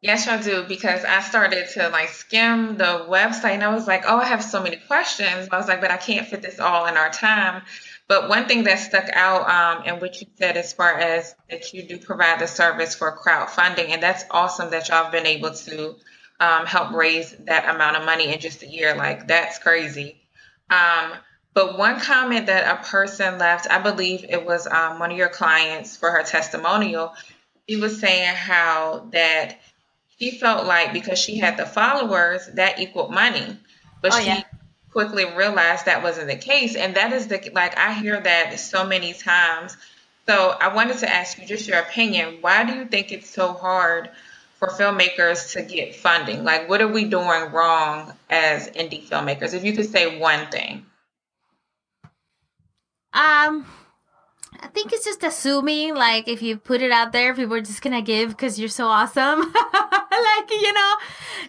Yes, 0.00 0.28
I 0.28 0.40
do 0.40 0.62
because 0.62 1.04
I 1.04 1.20
started 1.20 1.68
to 1.74 1.88
like 1.88 2.10
skim 2.10 2.76
the 2.76 3.06
website 3.08 3.54
and 3.54 3.64
I 3.64 3.74
was 3.74 3.86
like, 3.86 4.04
oh, 4.06 4.18
I 4.18 4.24
have 4.24 4.44
so 4.44 4.62
many 4.62 4.76
questions. 4.76 5.48
I 5.50 5.56
was 5.56 5.66
like, 5.66 5.80
but 5.80 5.90
I 5.90 5.96
can't 5.96 6.26
fit 6.26 6.42
this 6.42 6.60
all 6.60 6.86
in 6.86 6.96
our 6.96 7.10
time. 7.10 7.62
But 8.08 8.28
one 8.28 8.46
thing 8.46 8.64
that 8.64 8.78
stuck 8.78 9.08
out 9.12 9.48
um, 9.50 9.84
in 9.84 10.00
what 10.00 10.20
you 10.20 10.28
said 10.36 10.56
as 10.56 10.72
far 10.72 10.96
as 10.96 11.34
that 11.50 11.72
you 11.72 11.82
do 11.82 11.98
provide 11.98 12.38
the 12.38 12.46
service 12.46 12.94
for 12.94 13.16
crowdfunding, 13.16 13.88
and 13.90 14.02
that's 14.02 14.24
awesome 14.30 14.70
that 14.70 14.88
y'all 14.88 15.04
have 15.04 15.12
been 15.12 15.26
able 15.26 15.52
to 15.52 15.96
um, 16.38 16.66
help 16.66 16.92
raise 16.92 17.32
that 17.46 17.68
amount 17.74 17.96
of 17.96 18.04
money 18.04 18.32
in 18.32 18.38
just 18.38 18.62
a 18.62 18.66
year. 18.66 18.94
Like, 18.94 19.26
that's 19.26 19.58
crazy. 19.58 20.20
Um, 20.70 21.12
but 21.52 21.78
one 21.78 21.98
comment 21.98 22.46
that 22.46 22.78
a 22.78 22.84
person 22.86 23.38
left, 23.38 23.68
I 23.70 23.80
believe 23.80 24.24
it 24.28 24.44
was 24.44 24.66
um, 24.66 24.98
one 24.98 25.10
of 25.10 25.16
your 25.16 25.30
clients 25.30 25.96
for 25.96 26.10
her 26.10 26.22
testimonial, 26.22 27.14
she 27.68 27.76
was 27.76 27.98
saying 27.98 28.34
how 28.34 29.08
that 29.12 29.58
she 30.18 30.30
felt 30.30 30.66
like 30.66 30.92
because 30.92 31.18
she 31.18 31.38
had 31.38 31.56
the 31.56 31.66
followers, 31.66 32.46
that 32.54 32.78
equaled 32.78 33.10
money. 33.10 33.58
But 34.00 34.14
oh, 34.14 34.20
she 34.20 34.26
yeah. 34.26 34.42
Quickly 34.96 35.26
realized 35.26 35.84
that 35.84 36.02
wasn't 36.02 36.26
the 36.26 36.36
case. 36.36 36.74
And 36.74 36.96
that 36.96 37.12
is 37.12 37.26
the, 37.26 37.50
like, 37.52 37.76
I 37.76 37.92
hear 37.92 38.18
that 38.18 38.58
so 38.58 38.86
many 38.86 39.12
times. 39.12 39.76
So 40.26 40.56
I 40.58 40.74
wanted 40.74 40.96
to 41.00 41.14
ask 41.14 41.38
you 41.38 41.46
just 41.46 41.68
your 41.68 41.80
opinion. 41.80 42.38
Why 42.40 42.64
do 42.64 42.72
you 42.72 42.86
think 42.86 43.12
it's 43.12 43.28
so 43.28 43.52
hard 43.52 44.08
for 44.58 44.68
filmmakers 44.68 45.52
to 45.52 45.60
get 45.60 45.96
funding? 45.96 46.44
Like, 46.44 46.70
what 46.70 46.80
are 46.80 46.88
we 46.88 47.04
doing 47.04 47.52
wrong 47.52 48.14
as 48.30 48.70
indie 48.70 49.06
filmmakers? 49.06 49.52
If 49.52 49.64
you 49.64 49.74
could 49.74 49.90
say 49.90 50.18
one 50.18 50.46
thing. 50.46 50.86
Um, 53.12 53.66
I 54.58 54.68
think 54.68 54.94
it's 54.94 55.04
just 55.04 55.22
assuming 55.22 55.94
like 55.94 56.26
if 56.26 56.40
you 56.40 56.56
put 56.56 56.80
it 56.80 56.90
out 56.90 57.12
there, 57.12 57.34
people 57.34 57.52
are 57.52 57.60
just 57.60 57.82
gonna 57.82 58.00
give 58.00 58.30
because 58.30 58.58
you're 58.58 58.70
so 58.70 58.86
awesome. 58.86 59.40
like 59.52 60.50
you 60.50 60.72
know, 60.72 60.94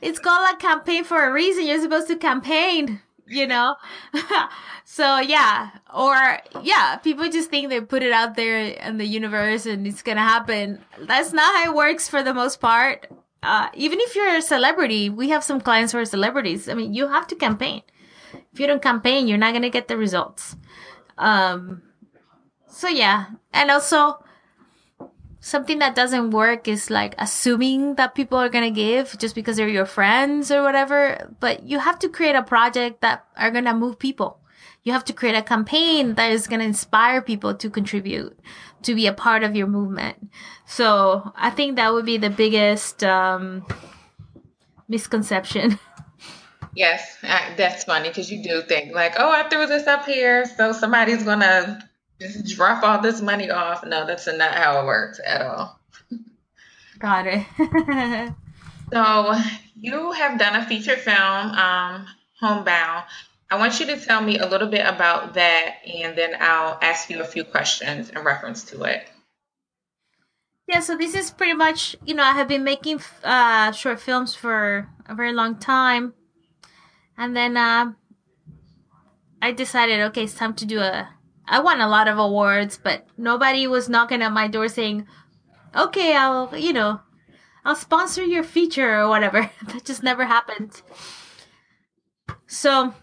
it's 0.02 0.20
called 0.20 0.54
a 0.54 0.58
campaign 0.58 1.06
for 1.06 1.24
a 1.24 1.32
reason. 1.32 1.66
You're 1.66 1.82
supposed 1.82 2.10
to 2.10 2.18
campaign, 2.18 3.02
you 3.28 3.48
know. 3.48 3.76
so 4.86 5.20
yeah, 5.20 5.70
or 5.94 6.40
yeah, 6.64 6.98
people 6.98 7.30
just 7.30 7.50
think 7.50 7.70
they 7.70 7.82
put 7.82 8.04
it 8.04 8.12
out 8.12 8.36
there 8.36 8.58
in 8.58 8.98
the 8.98 9.06
universe 9.06 9.66
and 9.66 9.86
it's 9.86 10.02
gonna 10.02 10.22
happen. 10.22 10.84
That's 11.00 11.34
not 11.34 11.56
how 11.56 11.72
it 11.72 11.76
works 11.76 12.08
for 12.08 12.24
the 12.24 12.34
most 12.34 12.60
part. 12.60 13.08
Uh, 13.44 13.70
even 13.76 14.00
if 14.02 14.16
you're 14.16 14.36
a 14.36 14.42
celebrity, 14.42 15.10
we 15.10 15.30
have 15.30 15.44
some 15.44 15.62
clients 15.62 15.94
who 15.94 16.00
are 16.00 16.06
celebrities. 16.06 16.68
I 16.68 16.74
mean, 16.74 16.94
you 16.94 17.08
have 17.08 17.28
to 17.28 17.36
campaign. 17.36 17.84
If 18.52 18.60
you 18.60 18.68
don't 18.68 18.82
campaign, 18.82 19.28
you're 19.28 19.38
not 19.38 19.54
gonna 19.54 19.70
get 19.70 19.88
the 19.88 19.98
results. 19.98 20.56
Um, 21.18 21.84
so 22.68 22.88
yeah, 22.88 23.28
and 23.54 23.72
also 23.72 24.24
something 25.40 25.80
that 25.80 25.96
doesn't 25.96 26.32
work 26.32 26.68
is 26.68 26.90
like 26.90 27.16
assuming 27.18 27.96
that 27.96 28.16
people 28.16 28.38
are 28.38 28.50
gonna 28.50 28.72
give 28.72 29.18
just 29.18 29.36
because 29.36 29.58
they're 29.58 29.68
your 29.68 29.86
friends 29.86 30.52
or 30.52 30.62
whatever. 30.62 31.34
But 31.40 31.64
you 31.64 31.80
have 31.80 32.00
to 32.00 32.10
create 32.10 32.36
a 32.36 32.44
project 32.44 33.02
that 33.02 33.26
are 33.36 33.52
gonna 33.52 33.74
move 33.74 34.00
people. 34.00 34.40
You 34.84 34.94
have 34.94 35.06
to 35.06 35.14
create 35.14 35.36
a 35.36 35.42
campaign 35.42 36.16
that 36.16 36.32
is 36.32 36.48
gonna 36.48 36.64
inspire 36.64 37.22
people 37.22 37.54
to 37.56 37.70
contribute, 37.70 38.40
to 38.84 38.96
be 38.96 39.08
a 39.08 39.14
part 39.14 39.44
of 39.44 39.56
your 39.56 39.68
movement. 39.68 40.30
So 40.66 41.32
I 41.36 41.50
think 41.50 41.76
that 41.76 41.94
would 41.94 42.06
be 42.06 42.18
the 42.18 42.30
biggest 42.30 43.04
um, 43.04 43.66
misconception. 44.88 45.80
Yes, 46.78 47.18
that's 47.24 47.86
funny 47.86 48.10
because 48.10 48.32
you 48.32 48.44
do 48.44 48.62
think 48.62 48.94
like, 48.94 49.16
oh, 49.18 49.32
I 49.32 49.50
threw 49.50 49.66
this 49.66 49.88
up 49.88 50.06
here, 50.06 50.46
so 50.46 50.74
somebody's 50.74 51.24
gonna 51.24 51.82
just 52.20 52.56
drop 52.56 52.84
all 52.84 53.02
this 53.02 53.22
money 53.22 53.50
off. 53.50 53.86
No, 53.86 54.06
that's 54.06 54.28
not 54.28 54.54
how 54.54 54.82
it 54.82 54.86
works 54.86 55.20
at 55.24 55.42
all. 55.42 55.80
Got 57.00 57.28
it. 57.28 57.46
so 58.94 59.36
you 59.80 60.12
have 60.12 60.40
done 60.40 60.56
a 60.56 60.66
feature 60.66 60.98
film, 60.98 61.16
um, 61.16 62.08
Homebound. 62.40 63.04
I 63.50 63.58
want 63.58 63.80
you 63.80 63.86
to 63.88 63.98
tell 63.98 64.22
me 64.22 64.40
a 64.40 64.48
little 64.48 64.68
bit 64.68 64.86
about 64.86 65.36
that, 65.36 65.78
and 65.86 66.18
then 66.18 66.36
I'll 66.40 66.78
ask 66.82 67.10
you 67.10 67.22
a 67.22 67.26
few 67.26 67.44
questions 67.44 68.10
in 68.10 68.20
reference 68.20 68.64
to 68.66 68.84
it. 68.84 69.08
Yeah, 70.68 70.82
so 70.82 70.98
this 70.98 71.16
is 71.16 71.32
pretty 71.32 71.54
much, 71.54 71.96
you 72.06 72.14
know, 72.14 72.24
I 72.24 72.34
have 72.34 72.50
been 72.50 72.66
making 72.66 73.00
uh, 73.24 73.72
short 73.72 74.02
films 74.02 74.36
for 74.36 74.90
a 75.08 75.16
very 75.16 75.32
long 75.32 75.56
time. 75.56 76.14
And 77.18 77.36
then 77.36 77.56
uh, 77.56 77.94
I 79.42 79.54
decided, 79.54 80.02
okay, 80.02 80.26
it's 80.26 80.36
time 80.36 80.54
to 80.56 80.66
do 80.66 80.80
a 80.80 81.17
I 81.48 81.62
won 81.62 81.80
a 81.80 81.88
lot 81.88 82.08
of 82.08 82.18
awards, 82.18 82.78
but 82.82 83.06
nobody 83.18 83.68
was 83.68 83.88
knocking 83.88 84.22
at 84.22 84.34
my 84.34 84.48
door 84.48 84.68
saying, 84.68 85.08
okay, 85.76 86.16
I'll, 86.16 86.56
you 86.58 86.74
know, 86.74 87.00
I'll 87.64 87.76
sponsor 87.76 88.24
your 88.24 88.44
feature 88.44 89.00
or 89.00 89.08
whatever. 89.08 89.50
that 89.68 89.86
just 89.86 90.04
never 90.04 90.26
happened. 90.26 90.82
So, 92.48 92.94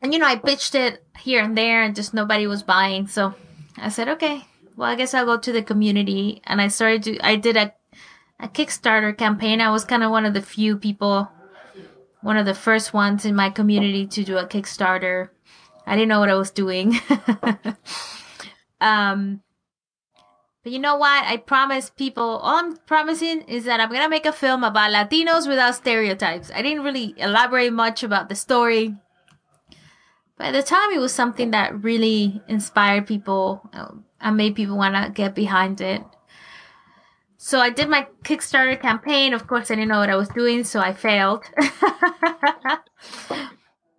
and 0.00 0.12
you 0.12 0.18
know, 0.18 0.26
I 0.26 0.36
pitched 0.36 0.74
it 0.74 1.04
here 1.18 1.42
and 1.42 1.56
there 1.56 1.82
and 1.82 1.94
just 1.94 2.14
nobody 2.14 2.46
was 2.46 2.62
buying. 2.62 3.06
So 3.06 3.34
I 3.76 3.90
said, 3.90 4.08
okay, 4.08 4.44
well, 4.76 4.90
I 4.90 4.94
guess 4.94 5.12
I'll 5.12 5.26
go 5.26 5.38
to 5.38 5.52
the 5.52 5.62
community. 5.62 6.40
And 6.44 6.60
I 6.60 6.68
started 6.68 7.02
to, 7.04 7.26
I 7.26 7.36
did 7.36 7.56
a, 7.56 7.74
a 8.38 8.48
Kickstarter 8.48 9.16
campaign. 9.16 9.60
I 9.60 9.70
was 9.70 9.84
kind 9.84 10.02
of 10.02 10.10
one 10.10 10.24
of 10.24 10.32
the 10.32 10.42
few 10.42 10.78
people, 10.78 11.30
one 12.22 12.38
of 12.38 12.46
the 12.46 12.54
first 12.54 12.94
ones 12.94 13.26
in 13.26 13.34
my 13.34 13.50
community 13.50 14.06
to 14.06 14.24
do 14.24 14.38
a 14.38 14.46
Kickstarter 14.46 15.28
I 15.90 15.96
didn't 15.96 16.08
know 16.08 16.20
what 16.20 16.30
I 16.30 16.34
was 16.34 16.52
doing. 16.52 16.94
um, 18.80 19.42
But 20.62 20.72
you 20.72 20.78
know 20.78 20.96
what? 20.96 21.24
I 21.24 21.36
promise 21.38 21.90
people, 21.90 22.22
all 22.22 22.58
I'm 22.58 22.76
promising 22.86 23.40
is 23.42 23.64
that 23.64 23.80
I'm 23.80 23.88
going 23.88 24.02
to 24.02 24.08
make 24.08 24.24
a 24.24 24.32
film 24.32 24.62
about 24.62 24.92
Latinos 24.92 25.48
without 25.48 25.74
stereotypes. 25.74 26.52
I 26.54 26.62
didn't 26.62 26.84
really 26.84 27.14
elaborate 27.16 27.72
much 27.72 28.04
about 28.04 28.28
the 28.28 28.36
story. 28.36 28.94
But 30.36 30.48
at 30.48 30.52
the 30.52 30.62
time, 30.62 30.92
it 30.92 31.00
was 31.00 31.12
something 31.12 31.50
that 31.50 31.82
really 31.82 32.40
inspired 32.46 33.08
people 33.08 33.68
um, 33.72 34.04
and 34.20 34.36
made 34.36 34.54
people 34.54 34.76
want 34.76 34.94
to 34.94 35.10
get 35.10 35.34
behind 35.34 35.80
it. 35.80 36.02
So 37.36 37.58
I 37.58 37.70
did 37.70 37.88
my 37.88 38.06
Kickstarter 38.22 38.80
campaign. 38.80 39.34
Of 39.34 39.48
course, 39.48 39.72
I 39.72 39.74
didn't 39.74 39.88
know 39.88 39.98
what 39.98 40.10
I 40.10 40.16
was 40.16 40.28
doing, 40.28 40.62
so 40.62 40.78
I 40.78 40.92
failed. 40.92 41.42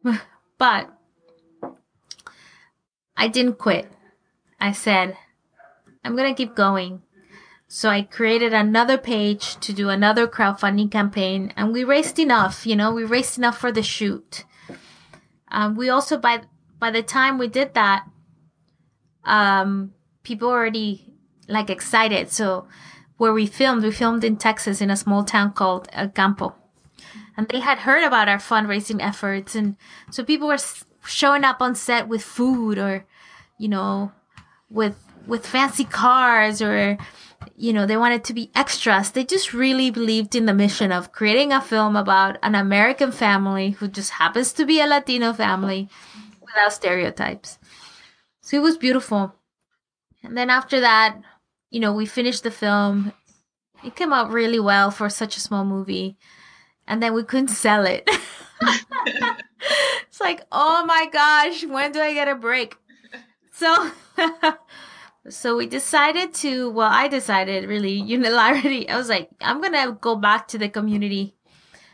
but 0.58 0.90
I 3.22 3.28
didn't 3.28 3.60
quit. 3.60 3.88
I 4.60 4.72
said, 4.72 5.16
I'm 6.04 6.16
going 6.16 6.34
to 6.34 6.36
keep 6.36 6.56
going. 6.56 7.04
So 7.68 7.88
I 7.88 8.02
created 8.02 8.52
another 8.52 8.98
page 8.98 9.58
to 9.58 9.72
do 9.74 9.90
another 9.90 10.28
crowdfunding 10.28 10.90
campaign 10.90 11.54
and 11.56 11.72
we 11.72 11.84
raised 11.84 12.18
enough, 12.18 12.66
you 12.66 12.76
know, 12.76 12.92
we 12.92 13.04
raised 13.04 13.38
enough 13.38 13.60
for 13.60 13.72
the 13.72 13.84
shoot. 13.84 14.44
Um, 15.50 15.76
we 15.76 15.88
also, 15.88 16.18
by, 16.18 16.42
by 16.80 16.90
the 16.90 17.04
time 17.04 17.38
we 17.38 17.48
did 17.48 17.76
that, 17.76 18.06
um, 19.24 19.94
people 20.24 20.50
already 20.50 21.14
like 21.48 21.70
excited. 21.70 22.32
So 22.32 22.68
where 23.18 23.34
we 23.34 23.46
filmed, 23.46 23.84
we 23.84 23.92
filmed 23.92 24.24
in 24.24 24.38
Texas 24.38 24.82
in 24.82 24.90
a 24.90 24.98
small 24.98 25.24
town 25.24 25.54
called 25.54 25.88
El 25.94 26.10
Campo. 26.10 26.56
And 27.38 27.48
they 27.50 27.60
had 27.60 27.80
heard 27.80 28.04
about 28.04 28.28
our 28.28 28.40
fundraising 28.40 29.00
efforts. 29.00 29.54
And 29.54 29.76
so 30.10 30.24
people 30.24 30.48
were 30.48 30.58
showing 31.06 31.44
up 31.44 31.62
on 31.62 31.76
set 31.76 32.08
with 32.08 32.24
food 32.24 32.78
or, 32.78 33.06
you 33.58 33.68
know, 33.68 34.12
with 34.70 34.96
with 35.28 35.46
fancy 35.46 35.84
cars 35.84 36.62
or 36.62 36.98
you 37.56 37.74
know 37.74 37.86
they 37.86 37.98
wanted 37.98 38.24
to 38.24 38.34
be 38.34 38.52
extras. 38.56 39.12
They 39.12 39.24
just 39.24 39.54
really 39.54 39.92
believed 39.92 40.36
in 40.36 40.46
the 40.46 40.54
mission 40.54 40.92
of 40.92 41.12
creating 41.12 41.52
a 41.52 41.62
film 41.62 41.96
about 41.96 42.38
an 42.42 42.56
american 42.56 43.12
family 43.12 43.72
who 43.72 43.88
just 43.88 44.12
happens 44.12 44.54
to 44.54 44.66
be 44.66 44.80
a 44.80 44.88
latino 44.88 45.34
family 45.34 45.90
without 46.42 46.74
stereotypes. 46.74 47.60
So 48.42 48.58
it 48.58 48.62
was 48.64 48.78
beautiful. 48.78 49.36
And 50.24 50.38
then 50.38 50.50
after 50.50 50.80
that 50.80 51.18
you 51.70 51.80
know 51.80 51.94
we 51.94 52.06
finished 52.06 52.44
the 52.44 52.52
film. 52.52 53.14
It 53.84 53.96
came 53.96 54.14
out 54.14 54.32
really 54.32 54.60
well 54.60 54.92
for 54.92 55.10
such 55.10 55.38
a 55.38 55.40
small 55.40 55.66
movie. 55.66 56.16
And 56.88 57.02
then 57.02 57.14
we 57.14 57.24
couldn't 57.24 57.48
sell 57.48 57.86
it 57.86 58.08
it's 60.08 60.20
like 60.20 60.42
oh 60.52 60.86
my 60.86 61.08
gosh 61.12 61.66
when 61.66 61.92
do 61.92 62.00
i 62.00 62.14
get 62.14 62.28
a 62.28 62.36
break 62.36 62.76
so 63.52 63.92
So 65.30 65.56
we 65.56 65.68
decided 65.68 66.34
to, 66.36 66.72
well, 66.72 66.90
I 66.92 67.08
decided 67.08 67.70
really 67.70 68.02
unilaterally. 68.02 68.90
I 68.90 68.98
was 68.98 69.10
like, 69.10 69.30
I'm 69.40 69.62
to 69.62 69.98
go 70.00 70.16
back 70.16 70.48
to 70.50 70.58
the 70.58 70.70
community 70.70 71.36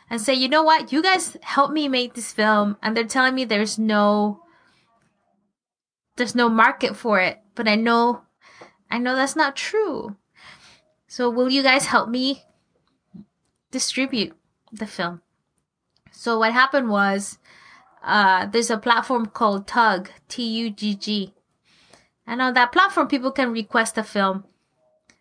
and 0.09 0.21
say, 0.21 0.33
you 0.33 0.47
know 0.47 0.63
what? 0.63 0.93
You 0.93 1.03
guys 1.03 1.36
help 1.41 1.71
me 1.71 1.88
make 1.88 2.13
this 2.13 2.31
film. 2.31 2.77
And 2.81 2.95
they're 2.95 3.03
telling 3.03 3.36
me 3.36 3.43
there's 3.43 3.77
no, 3.77 4.43
there's 6.15 6.36
no 6.36 6.47
market 6.47 6.95
for 6.95 7.19
it. 7.19 7.39
But 7.55 7.67
I 7.67 7.75
know, 7.75 8.21
I 8.89 8.97
know 8.97 9.15
that's 9.15 9.36
not 9.36 9.55
true. 9.55 10.15
So 11.07 11.29
will 11.29 11.50
you 11.50 11.63
guys 11.63 11.88
help 11.88 12.07
me 12.07 12.43
distribute 13.71 14.38
the 14.71 14.88
film? 14.88 15.21
So 16.17 16.39
what 16.39 16.53
happened 16.53 16.89
was, 16.89 17.38
uh, 18.03 18.45
there's 18.47 18.69
a 18.69 18.77
platform 18.77 19.27
called 19.27 19.67
Tugg, 19.67 20.09
T-U-G-G 20.27 21.33
and 22.27 22.41
on 22.41 22.53
that 22.53 22.74
platform, 22.74 23.07
people 23.07 23.31
can 23.31 23.53
request 23.53 23.97
a 23.97 24.03
film 24.03 24.43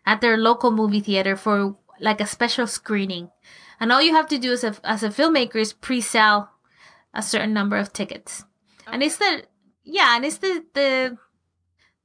at 0.05 0.19
their 0.19 0.37
local 0.37 0.71
movie 0.71 0.99
theater 0.99 1.37
for 1.37 1.77
like 2.01 2.19
a 2.19 2.27
special 2.27 2.67
screening. 2.67 3.31
And 3.79 3.91
all 3.91 4.01
you 4.01 4.13
have 4.13 4.27
to 4.27 4.37
do 4.37 4.51
as 4.51 4.63
a, 4.63 4.75
as 4.83 5.03
a 5.03 5.09
filmmaker 5.09 5.55
is 5.55 5.71
pre-sell 5.71 6.51
a 7.13 7.23
certain 7.23 7.53
number 7.53 7.77
of 7.77 7.93
tickets. 7.93 8.43
And 8.85 9.01
it's 9.01 9.17
the, 9.17 9.43
yeah, 9.83 10.17
and 10.17 10.25
it's 10.25 10.37
the, 10.37 10.65
the, 10.73 11.17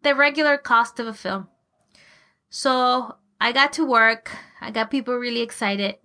the 0.03 0.15
regular 0.15 0.57
cost 0.57 1.01
of 1.01 1.09
a 1.09 1.13
film. 1.13 1.49
So 2.49 3.17
I 3.41 3.51
got 3.53 3.73
to 3.75 3.85
work. 3.85 4.31
I 4.61 4.71
got 4.71 4.91
people 4.91 5.17
really 5.17 5.41
excited. 5.41 5.97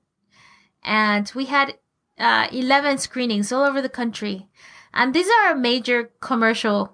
And 0.84 1.32
we 1.36 1.45
had 1.45 1.76
uh, 2.19 2.47
11 2.51 2.97
screenings 2.97 3.51
all 3.51 3.63
over 3.63 3.82
the 3.82 3.89
country. 3.89 4.47
And 4.93 5.13
these 5.13 5.27
are 5.30 5.56
major 5.56 6.12
commercial 6.19 6.93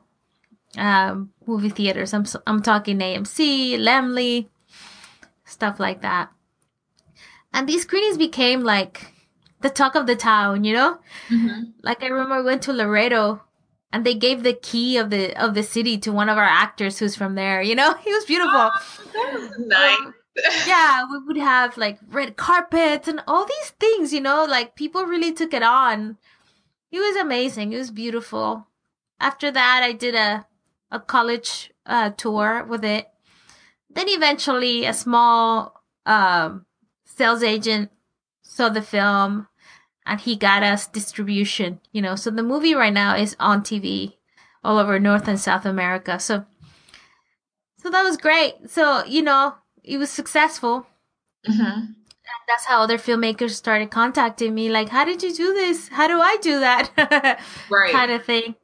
um, 0.77 1.31
movie 1.45 1.69
theaters. 1.69 2.13
I'm 2.13 2.25
I'm 2.45 2.61
talking 2.61 2.99
AMC, 2.99 3.77
Laemmle, 3.77 4.47
stuff 5.45 5.79
like 5.79 6.01
that. 6.01 6.29
And 7.53 7.67
these 7.67 7.83
screenings 7.83 8.17
became 8.17 8.63
like 8.63 9.13
the 9.61 9.69
talk 9.69 9.95
of 9.95 10.07
the 10.07 10.15
town, 10.15 10.63
you 10.63 10.73
know. 10.73 10.99
Mm-hmm. 11.29 11.71
Like 11.83 12.03
I 12.03 12.07
remember 12.07 12.35
I 12.35 12.41
went 12.41 12.63
to 12.63 12.73
Laredo, 12.73 13.41
and 13.91 14.05
they 14.05 14.15
gave 14.15 14.43
the 14.43 14.53
key 14.53 14.97
of 14.97 15.09
the 15.09 15.33
of 15.41 15.53
the 15.53 15.63
city 15.63 15.97
to 15.99 16.11
one 16.11 16.29
of 16.29 16.37
our 16.37 16.43
actors 16.43 16.99
who's 16.99 17.15
from 17.15 17.35
there. 17.35 17.61
You 17.61 17.75
know, 17.75 17.93
he 18.03 18.11
was 18.11 18.25
beautiful. 18.25 18.71
Oh, 19.15 19.49
nice. 19.59 19.99
Um, 19.99 20.13
yeah, 20.65 21.05
we 21.09 21.19
would 21.19 21.37
have 21.37 21.77
like 21.77 21.99
red 22.09 22.35
carpets 22.37 23.07
and 23.07 23.21
all 23.27 23.45
these 23.45 23.69
things. 23.79 24.13
You 24.13 24.21
know, 24.21 24.45
like 24.45 24.75
people 24.75 25.05
really 25.05 25.33
took 25.33 25.53
it 25.53 25.63
on. 25.63 26.17
It 26.91 26.99
was 26.99 27.15
amazing. 27.15 27.73
It 27.73 27.77
was 27.77 27.91
beautiful. 27.91 28.67
After 29.19 29.51
that, 29.51 29.81
I 29.83 29.91
did 29.93 30.15
a 30.15 30.45
a 30.91 30.99
college 30.99 31.71
uh, 31.85 32.11
tour 32.11 32.63
with 32.63 32.85
it. 32.85 33.07
Then 33.89 34.07
eventually, 34.09 34.85
a 34.85 34.93
small 34.93 35.83
um, 36.05 36.65
sales 37.05 37.43
agent 37.43 37.91
saw 38.41 38.69
the 38.69 38.81
film 38.81 39.47
and 40.05 40.19
he 40.19 40.35
got 40.35 40.63
us 40.63 40.87
distribution. 40.87 41.79
You 41.91 42.01
know, 42.01 42.15
so 42.15 42.29
the 42.29 42.43
movie 42.43 42.75
right 42.75 42.93
now 42.93 43.15
is 43.15 43.35
on 43.39 43.61
TV 43.61 44.13
all 44.63 44.77
over 44.77 44.99
North 44.99 45.27
and 45.27 45.39
South 45.39 45.65
America. 45.65 46.19
So, 46.19 46.45
so 47.77 47.89
that 47.89 48.03
was 48.03 48.17
great. 48.17 48.69
So 48.69 49.03
you 49.05 49.21
know, 49.21 49.55
it 49.83 49.97
was 49.97 50.09
successful. 50.09 50.87
Mm-hmm. 51.47 51.91
that's 52.47 52.65
how 52.65 52.81
other 52.81 52.97
filmmakers 52.97 53.51
started 53.51 53.91
contacting 53.91 54.55
me, 54.55 54.69
like, 54.69 54.89
"How 54.89 55.05
did 55.05 55.21
you 55.23 55.33
do 55.33 55.53
this? 55.53 55.89
How 55.89 56.07
do 56.07 56.21
I 56.21 56.37
do 56.41 56.59
that?" 56.59 57.39
right. 57.69 57.91
kind 57.91 58.11
of 58.11 58.23
thing 58.23 58.55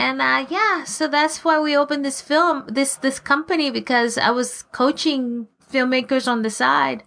and 0.00 0.22
uh, 0.22 0.46
yeah, 0.48 0.84
so 0.84 1.08
that's 1.08 1.44
why 1.44 1.60
we 1.60 1.76
opened 1.76 2.04
this 2.04 2.22
film, 2.22 2.64
this 2.68 2.94
this 2.96 3.20
company 3.20 3.70
because 3.70 4.16
I 4.16 4.30
was 4.30 4.62
coaching 4.72 5.48
filmmakers 5.70 6.26
on 6.26 6.40
the 6.40 6.48
side, 6.48 7.04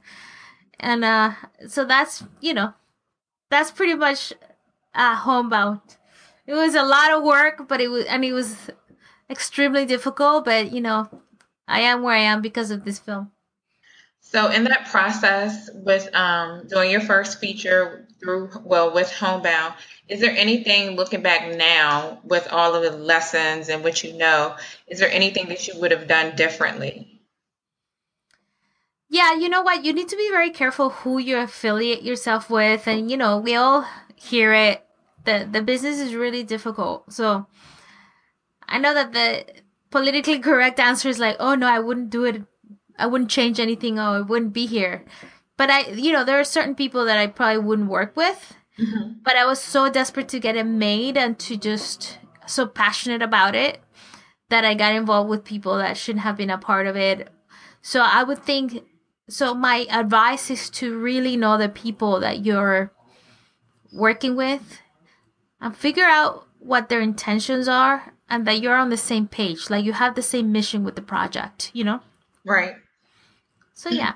and 0.79 1.03
uh, 1.03 1.31
so 1.67 1.85
that's 1.85 2.23
you 2.39 2.53
know, 2.53 2.73
that's 3.49 3.71
pretty 3.71 3.95
much 3.95 4.33
uh, 4.93 5.15
homebound. 5.15 5.81
It 6.45 6.53
was 6.53 6.75
a 6.75 6.83
lot 6.83 7.11
of 7.11 7.23
work, 7.23 7.67
but 7.67 7.81
it 7.81 7.87
was 7.87 8.05
and 8.05 8.23
it 8.23 8.33
was 8.33 8.69
extremely 9.27 9.85
difficult. 9.85 10.45
But 10.45 10.71
you 10.71 10.81
know, 10.81 11.09
I 11.67 11.81
am 11.81 12.01
where 12.01 12.15
I 12.15 12.19
am 12.19 12.41
because 12.41 12.71
of 12.71 12.83
this 12.83 12.99
film. 12.99 13.31
So 14.19 14.49
in 14.49 14.63
that 14.63 14.87
process 14.87 15.69
with 15.73 16.13
um, 16.15 16.65
doing 16.67 16.89
your 16.89 17.01
first 17.01 17.39
feature 17.39 18.07
through 18.19 18.49
well 18.63 18.93
with 18.93 19.11
Homebound, 19.11 19.75
is 20.07 20.21
there 20.21 20.35
anything 20.35 20.95
looking 20.95 21.21
back 21.21 21.55
now 21.55 22.19
with 22.23 22.47
all 22.51 22.73
of 22.73 22.83
the 22.83 22.97
lessons 22.97 23.69
and 23.69 23.83
what 23.83 24.03
you 24.03 24.13
know, 24.13 24.55
is 24.87 24.99
there 24.99 25.11
anything 25.11 25.49
that 25.49 25.67
you 25.67 25.79
would 25.79 25.91
have 25.91 26.07
done 26.07 26.35
differently? 26.35 27.21
Yeah, 29.09 29.35
you 29.35 29.49
know 29.49 29.61
what? 29.61 29.85
You 29.85 29.93
need 29.93 30.09
to 30.09 30.17
be 30.17 30.29
very 30.31 30.49
careful 30.49 30.89
who 30.89 31.19
you 31.19 31.37
affiliate 31.37 32.01
yourself 32.01 32.49
with. 32.49 32.87
And, 32.87 33.11
you 33.11 33.17
know, 33.17 33.37
we 33.37 33.55
all 33.55 33.85
hear 34.15 34.53
it. 34.53 34.83
The, 35.25 35.47
the 35.49 35.61
business 35.61 35.99
is 35.99 36.15
really 36.15 36.43
difficult. 36.43 37.13
So 37.13 37.45
I 38.67 38.79
know 38.79 38.93
that 38.95 39.13
the 39.13 39.45
politically 39.93 40.39
correct 40.39 40.79
answer 40.79 41.07
is 41.07 41.19
like, 41.19 41.37
oh 41.39 41.55
no, 41.55 41.67
I 41.67 41.79
wouldn't 41.79 42.09
do 42.09 42.25
it. 42.25 42.41
I 42.97 43.07
wouldn't 43.07 43.31
change 43.31 43.59
anything. 43.59 43.97
Oh, 43.97 44.13
I 44.13 44.21
wouldn't 44.21 44.53
be 44.53 44.65
here. 44.65 45.05
But 45.55 45.69
I, 45.69 45.87
you 45.91 46.11
know, 46.11 46.25
there 46.25 46.39
are 46.39 46.43
certain 46.43 46.75
people 46.75 47.05
that 47.05 47.17
I 47.17 47.27
probably 47.27 47.63
wouldn't 47.63 47.89
work 47.89 48.17
with 48.17 48.53
Mm-hmm. 48.79 49.19
But 49.23 49.35
I 49.35 49.45
was 49.45 49.59
so 49.59 49.89
desperate 49.89 50.27
to 50.29 50.39
get 50.39 50.55
it 50.55 50.65
made 50.65 51.17
and 51.17 51.37
to 51.39 51.57
just 51.57 52.17
so 52.47 52.65
passionate 52.65 53.21
about 53.21 53.55
it 53.55 53.81
that 54.49 54.65
I 54.65 54.73
got 54.73 54.95
involved 54.95 55.29
with 55.29 55.43
people 55.43 55.77
that 55.77 55.97
shouldn't 55.97 56.23
have 56.23 56.37
been 56.37 56.49
a 56.49 56.57
part 56.57 56.87
of 56.87 56.95
it. 56.95 57.29
So 57.81 58.01
I 58.01 58.23
would 58.23 58.43
think 58.43 58.83
so 59.29 59.53
my 59.53 59.87
advice 59.89 60.49
is 60.49 60.69
to 60.71 60.97
really 60.97 61.37
know 61.37 61.57
the 61.57 61.69
people 61.69 62.19
that 62.19 62.45
you're 62.45 62.91
working 63.91 64.35
with 64.35 64.79
and 65.61 65.75
figure 65.75 66.05
out 66.05 66.47
what 66.59 66.89
their 66.89 67.01
intentions 67.01 67.67
are 67.67 68.12
and 68.33 68.47
that 68.47 68.59
you're 68.59 68.75
on 68.75 68.89
the 68.89 68.97
same 68.97 69.27
page 69.27 69.69
like 69.69 69.85
you 69.85 69.93
have 69.93 70.15
the 70.15 70.21
same 70.21 70.51
mission 70.51 70.83
with 70.83 70.95
the 70.95 71.01
project 71.01 71.69
you 71.73 71.83
know 71.83 71.99
right 72.43 72.75
so 73.73 73.89
yeah 73.89 74.11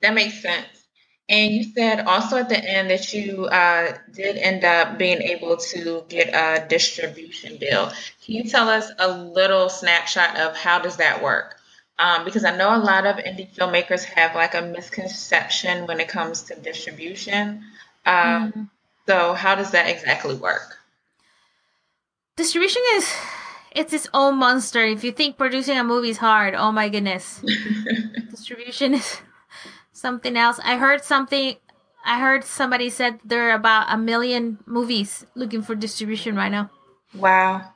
that 0.00 0.14
makes 0.14 0.40
sense 0.40 0.84
and 1.28 1.54
you 1.54 1.64
said 1.64 2.00
also 2.00 2.36
at 2.36 2.48
the 2.48 2.62
end 2.62 2.90
that 2.90 3.14
you 3.14 3.46
uh, 3.46 3.96
did 4.12 4.36
end 4.36 4.62
up 4.62 4.98
being 4.98 5.22
able 5.22 5.56
to 5.56 6.04
get 6.08 6.28
a 6.34 6.66
distribution 6.68 7.56
deal. 7.56 7.86
Can 8.24 8.34
you 8.34 8.44
tell 8.44 8.68
us 8.68 8.90
a 8.98 9.08
little 9.08 9.70
snapshot 9.70 10.38
of 10.38 10.54
how 10.54 10.80
does 10.80 10.98
that 10.98 11.22
work? 11.22 11.56
Um, 11.98 12.26
because 12.26 12.44
I 12.44 12.54
know 12.54 12.76
a 12.76 12.78
lot 12.78 13.06
of 13.06 13.16
indie 13.16 13.50
filmmakers 13.54 14.04
have 14.04 14.34
like 14.34 14.54
a 14.54 14.60
misconception 14.60 15.86
when 15.86 15.98
it 15.98 16.08
comes 16.08 16.42
to 16.42 16.56
distribution. 16.56 17.62
Um, 18.04 18.14
mm-hmm. 18.14 18.62
So, 19.06 19.32
how 19.32 19.54
does 19.54 19.70
that 19.70 19.88
exactly 19.88 20.34
work? 20.34 20.78
Distribution 22.36 22.82
is 22.96 23.14
it's 23.74 23.92
its 23.92 24.08
own 24.14 24.36
monster. 24.36 24.84
If 24.84 25.04
you 25.04 25.12
think 25.12 25.36
producing 25.36 25.76
a 25.76 25.84
movie 25.84 26.10
is 26.10 26.18
hard, 26.18 26.54
oh 26.54 26.72
my 26.72 26.88
goodness. 26.88 27.44
Distribution 28.30 28.94
is 28.94 29.20
something 29.92 30.36
else. 30.36 30.60
I 30.64 30.76
heard 30.76 31.04
something 31.04 31.56
I 32.04 32.20
heard 32.20 32.44
somebody 32.44 32.90
said 32.90 33.20
there 33.24 33.48
are 33.50 33.54
about 33.54 33.86
a 33.88 33.96
million 33.96 34.58
movies 34.66 35.26
looking 35.34 35.62
for 35.62 35.74
distribution 35.74 36.36
right 36.36 36.52
now. 36.52 36.70
Wow. 37.14 37.72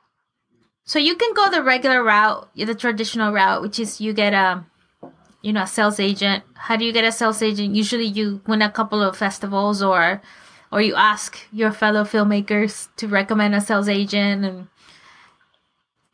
So 0.84 0.98
you 0.98 1.16
can 1.16 1.34
go 1.34 1.50
the 1.50 1.62
regular 1.62 2.02
route, 2.02 2.48
the 2.54 2.74
traditional 2.74 3.32
route, 3.32 3.62
which 3.62 3.78
is 3.78 4.00
you 4.00 4.12
get 4.12 4.34
a 4.34 4.64
you 5.42 5.52
know, 5.52 5.62
a 5.62 5.66
sales 5.66 6.00
agent. 6.00 6.44
How 6.54 6.76
do 6.76 6.84
you 6.84 6.92
get 6.92 7.04
a 7.04 7.12
sales 7.12 7.42
agent? 7.42 7.74
Usually 7.74 8.04
you 8.04 8.42
win 8.46 8.60
a 8.60 8.70
couple 8.70 9.02
of 9.02 9.16
festivals 9.16 9.82
or 9.82 10.20
or 10.70 10.82
you 10.82 10.94
ask 10.94 11.38
your 11.52 11.72
fellow 11.72 12.04
filmmakers 12.04 12.88
to 12.96 13.08
recommend 13.08 13.54
a 13.54 13.60
sales 13.60 13.88
agent 13.88 14.44
and 14.44 14.68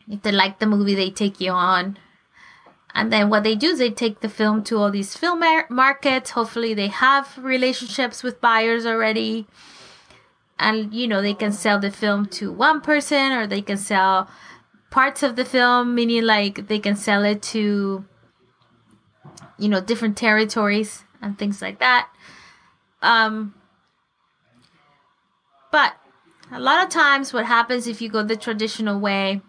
if 0.08 0.22
they 0.22 0.32
like 0.32 0.58
the 0.58 0.66
movie 0.66 0.94
they 0.94 1.10
take 1.10 1.40
you 1.40 1.52
on. 1.52 1.98
And 2.94 3.12
then 3.12 3.28
what 3.28 3.42
they 3.42 3.56
do 3.56 3.68
is 3.68 3.78
they 3.78 3.90
take 3.90 4.20
the 4.20 4.28
film 4.28 4.62
to 4.64 4.78
all 4.78 4.90
these 4.90 5.16
film 5.16 5.40
mar- 5.40 5.66
markets. 5.68 6.30
Hopefully 6.30 6.74
they 6.74 6.86
have 6.88 7.36
relationships 7.38 8.22
with 8.22 8.40
buyers 8.40 8.86
already. 8.86 9.46
And 10.58 10.94
you 10.94 11.08
know 11.08 11.20
they 11.20 11.34
can 11.34 11.52
sell 11.52 11.80
the 11.80 11.90
film 11.90 12.26
to 12.26 12.52
one 12.52 12.80
person 12.80 13.32
or 13.32 13.46
they 13.46 13.62
can 13.62 13.76
sell 13.76 14.28
parts 14.90 15.24
of 15.24 15.34
the 15.34 15.44
film 15.44 15.94
meaning 15.96 16.22
like 16.22 16.68
they 16.68 16.78
can 16.78 16.94
sell 16.94 17.24
it 17.24 17.42
to 17.42 18.04
you 19.58 19.68
know 19.68 19.80
different 19.80 20.16
territories 20.16 21.02
and 21.20 21.36
things 21.36 21.60
like 21.60 21.80
that. 21.80 22.08
Um 23.02 23.54
but 25.74 25.96
a 26.52 26.60
lot 26.60 26.84
of 26.84 26.88
times, 26.88 27.32
what 27.32 27.46
happens 27.46 27.88
if 27.88 28.00
you 28.00 28.08
go 28.08 28.22
the 28.22 28.36
traditional 28.36 29.00
way, 29.00 29.42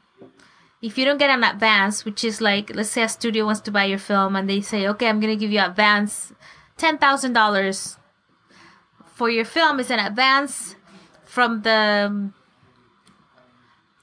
if 0.85 0.99
you 0.99 1.03
don't 1.03 1.17
get 1.17 1.31
an 1.31 1.43
advance, 1.43 2.05
which 2.05 2.23
is 2.23 2.41
like, 2.41 2.69
let's 2.75 2.89
say 2.89 3.01
a 3.01 3.09
studio 3.09 3.45
wants 3.45 3.61
to 3.61 3.71
buy 3.71 3.85
your 3.85 3.97
film 3.97 4.35
and 4.35 4.47
they 4.47 4.61
say, 4.61 4.87
okay, 4.87 5.09
I'm 5.09 5.19
going 5.19 5.33
to 5.33 5.39
give 5.39 5.51
you 5.51 5.59
advance 5.59 6.31
$10,000 6.77 7.97
for 9.05 9.29
your 9.29 9.45
film 9.45 9.79
is 9.79 9.89
an 9.89 9.99
advance 9.99 10.75
from 11.23 11.63
the 11.63 12.31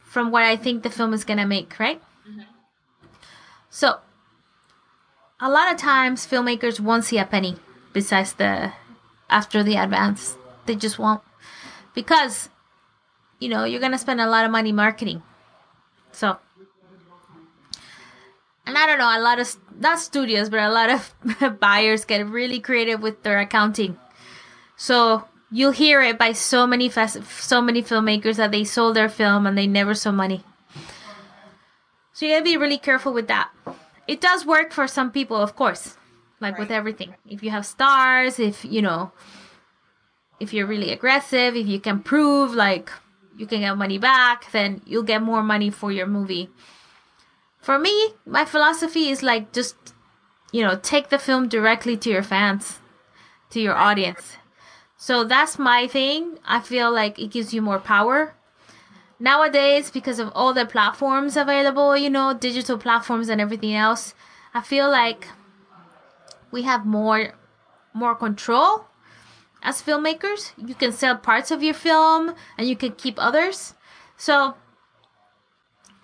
from 0.01 0.31
what 0.31 0.43
I 0.43 0.57
think 0.57 0.83
the 0.83 0.91
film 0.91 1.15
is 1.15 1.25
gonna 1.25 1.47
make, 1.47 1.79
right? 1.79 2.03
Mm-hmm. 2.29 2.41
So 3.71 4.01
a 5.41 5.51
lot 5.51 5.73
of 5.73 5.79
times 5.79 6.27
filmmakers 6.27 6.81
won't 6.81 7.05
see 7.05 7.19
a 7.19 7.25
penny 7.25 7.57
besides 7.93 8.35
the 8.35 8.73
after 9.31 9.63
the 9.63 9.77
advance. 9.77 10.37
They 10.67 10.77
just 10.77 10.99
won't 10.99 11.23
because 11.95 12.49
you 13.39 13.49
know 13.49 13.65
you're 13.65 13.81
gonna 13.81 13.99
spend 13.99 14.21
a 14.21 14.29
lot 14.29 14.45
of 14.45 14.51
money 14.51 14.73
marketing 14.73 15.23
so 16.13 16.39
and 18.67 18.77
i 18.77 18.87
don't 18.87 18.99
know 18.99 19.19
a 19.19 19.21
lot 19.21 19.39
of 19.39 19.57
not 19.79 19.99
studios 19.99 20.51
but 20.51 20.61
a 20.61 20.71
lot 20.71 20.91
of 20.91 21.61
buyers 21.61 22.05
get 22.05 22.27
really 22.27 22.61
creative 22.61 23.01
with 23.01 23.23
their 23.23 23.39
accounting 23.39 23.97
so 24.77 25.25
you'll 25.51 25.73
hear 25.73 26.03
it 26.03 26.19
by 26.19 26.33
so 26.33 26.67
many 26.67 26.89
so 26.89 27.61
many 27.61 27.83
filmmakers 27.83 28.37
that 28.37 28.51
they 28.51 28.65
sold 28.65 28.97
their 28.97 29.09
film 29.09 29.47
and 29.47 29.57
they 29.57 29.67
never 29.67 29.95
saw 29.95 30.11
money 30.11 30.43
so 32.13 32.27
you 32.27 32.33
gotta 32.33 32.45
be 32.45 32.57
really 32.57 32.79
careful 32.79 33.13
with 33.13 33.29
that 33.29 33.51
it 34.07 34.21
does 34.21 34.45
work 34.45 34.73
for 34.73 34.87
some 34.87 35.11
people 35.11 35.37
of 35.37 35.57
course 35.57 35.97
like 36.41 36.55
right. 36.55 36.61
with 36.61 36.71
everything 36.71 37.15
if 37.29 37.43
you 37.43 37.51
have 37.51 37.65
stars 37.67 38.39
if 38.39 38.65
you 38.65 38.83
know 38.83 39.13
if 40.43 40.53
you're 40.53 40.67
really 40.67 40.91
aggressive, 40.91 41.55
if 41.55 41.69
you 41.69 41.79
can 41.79 42.01
prove 42.01 42.53
like 42.53 42.91
you 43.37 43.47
can 43.47 43.61
get 43.61 43.79
money 43.79 43.97
back, 43.97 44.51
then 44.51 44.83
you'll 44.85 45.05
get 45.05 45.23
more 45.23 45.43
money 45.43 45.71
for 45.71 45.93
your 45.93 46.09
movie. 46.09 46.51
For 47.63 47.79
me, 47.79 48.15
my 48.27 48.45
philosophy 48.45 49.09
is 49.09 49.23
like 49.23 49.53
just, 49.53 49.77
you 50.51 50.63
know, 50.63 50.79
take 50.83 51.09
the 51.09 51.19
film 51.19 51.49
directly 51.49 51.97
to 51.97 52.11
your 52.11 52.25
fans, 52.25 52.81
to 53.51 53.61
your 53.61 53.77
audience. 53.77 54.37
So 54.97 55.25
that's 55.25 55.59
my 55.59 55.87
thing. 55.87 56.39
I 56.45 56.61
feel 56.61 56.93
like 56.93 57.19
it 57.19 57.31
gives 57.31 57.55
you 57.55 57.63
more 57.63 57.79
power. 57.79 58.35
Nowadays, 59.21 59.93
because 59.93 60.19
of 60.19 60.33
all 60.35 60.53
the 60.53 60.67
platforms 60.67 61.37
available, 61.37 61.97
you 61.97 62.11
know, 62.11 62.35
digital 62.35 62.77
platforms 62.77 63.29
and 63.29 63.41
everything 63.41 63.75
else, 63.75 64.15
I 64.53 64.61
feel 64.61 64.91
like 64.91 65.29
we 66.51 66.63
have 66.63 66.85
more 66.85 67.35
more 67.95 68.17
control 68.17 68.87
as 69.63 69.81
filmmakers. 69.81 70.53
You 70.57 70.75
can 70.75 70.93
sell 70.93 71.17
parts 71.17 71.53
of 71.53 71.63
your 71.63 71.75
film 71.75 72.35
and 72.59 72.69
you 72.69 72.75
can 72.75 72.93
keep 72.93 73.15
others. 73.19 73.75
So, 74.17 74.57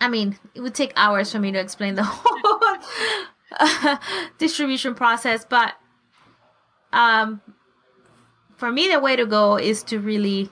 I 0.00 0.08
mean, 0.08 0.38
it 0.54 0.60
would 0.60 0.74
take 0.74 0.92
hours 0.96 1.32
for 1.32 1.38
me 1.38 1.52
to 1.52 1.58
explain 1.58 1.94
the 1.94 2.02
whole 2.06 3.98
distribution 4.38 4.94
process, 4.94 5.44
but 5.44 5.74
um, 6.92 7.40
for 8.56 8.70
me, 8.70 8.88
the 8.88 9.00
way 9.00 9.16
to 9.16 9.26
go 9.26 9.56
is 9.56 9.82
to 9.84 9.98
really 9.98 10.50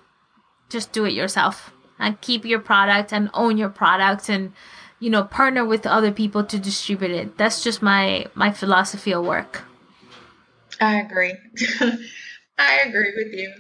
just 0.69 0.93
do 0.93 1.05
it 1.05 1.13
yourself 1.13 1.73
and 1.99 2.21
keep 2.21 2.45
your 2.45 2.59
product 2.59 3.13
and 3.13 3.31
own 3.35 3.57
your 3.57 3.69
product 3.69 4.29
and 4.29 4.53
you 4.99 5.11
know 5.11 5.23
partner 5.25 5.65
with 5.65 5.87
other 5.87 6.13
people 6.13 6.45
to 6.45 6.59
distribute 6.59 7.11
it. 7.11 7.39
That's 7.39 7.63
just 7.63 7.83
my 7.83 8.27
my 8.35 8.51
philosophy 8.51 9.13
of 9.13 9.25
work. 9.25 9.63
I 10.81 11.01
agree. 11.01 11.35
I 12.59 12.81
agree 12.87 13.13
with 13.17 13.33
you. 13.33 13.53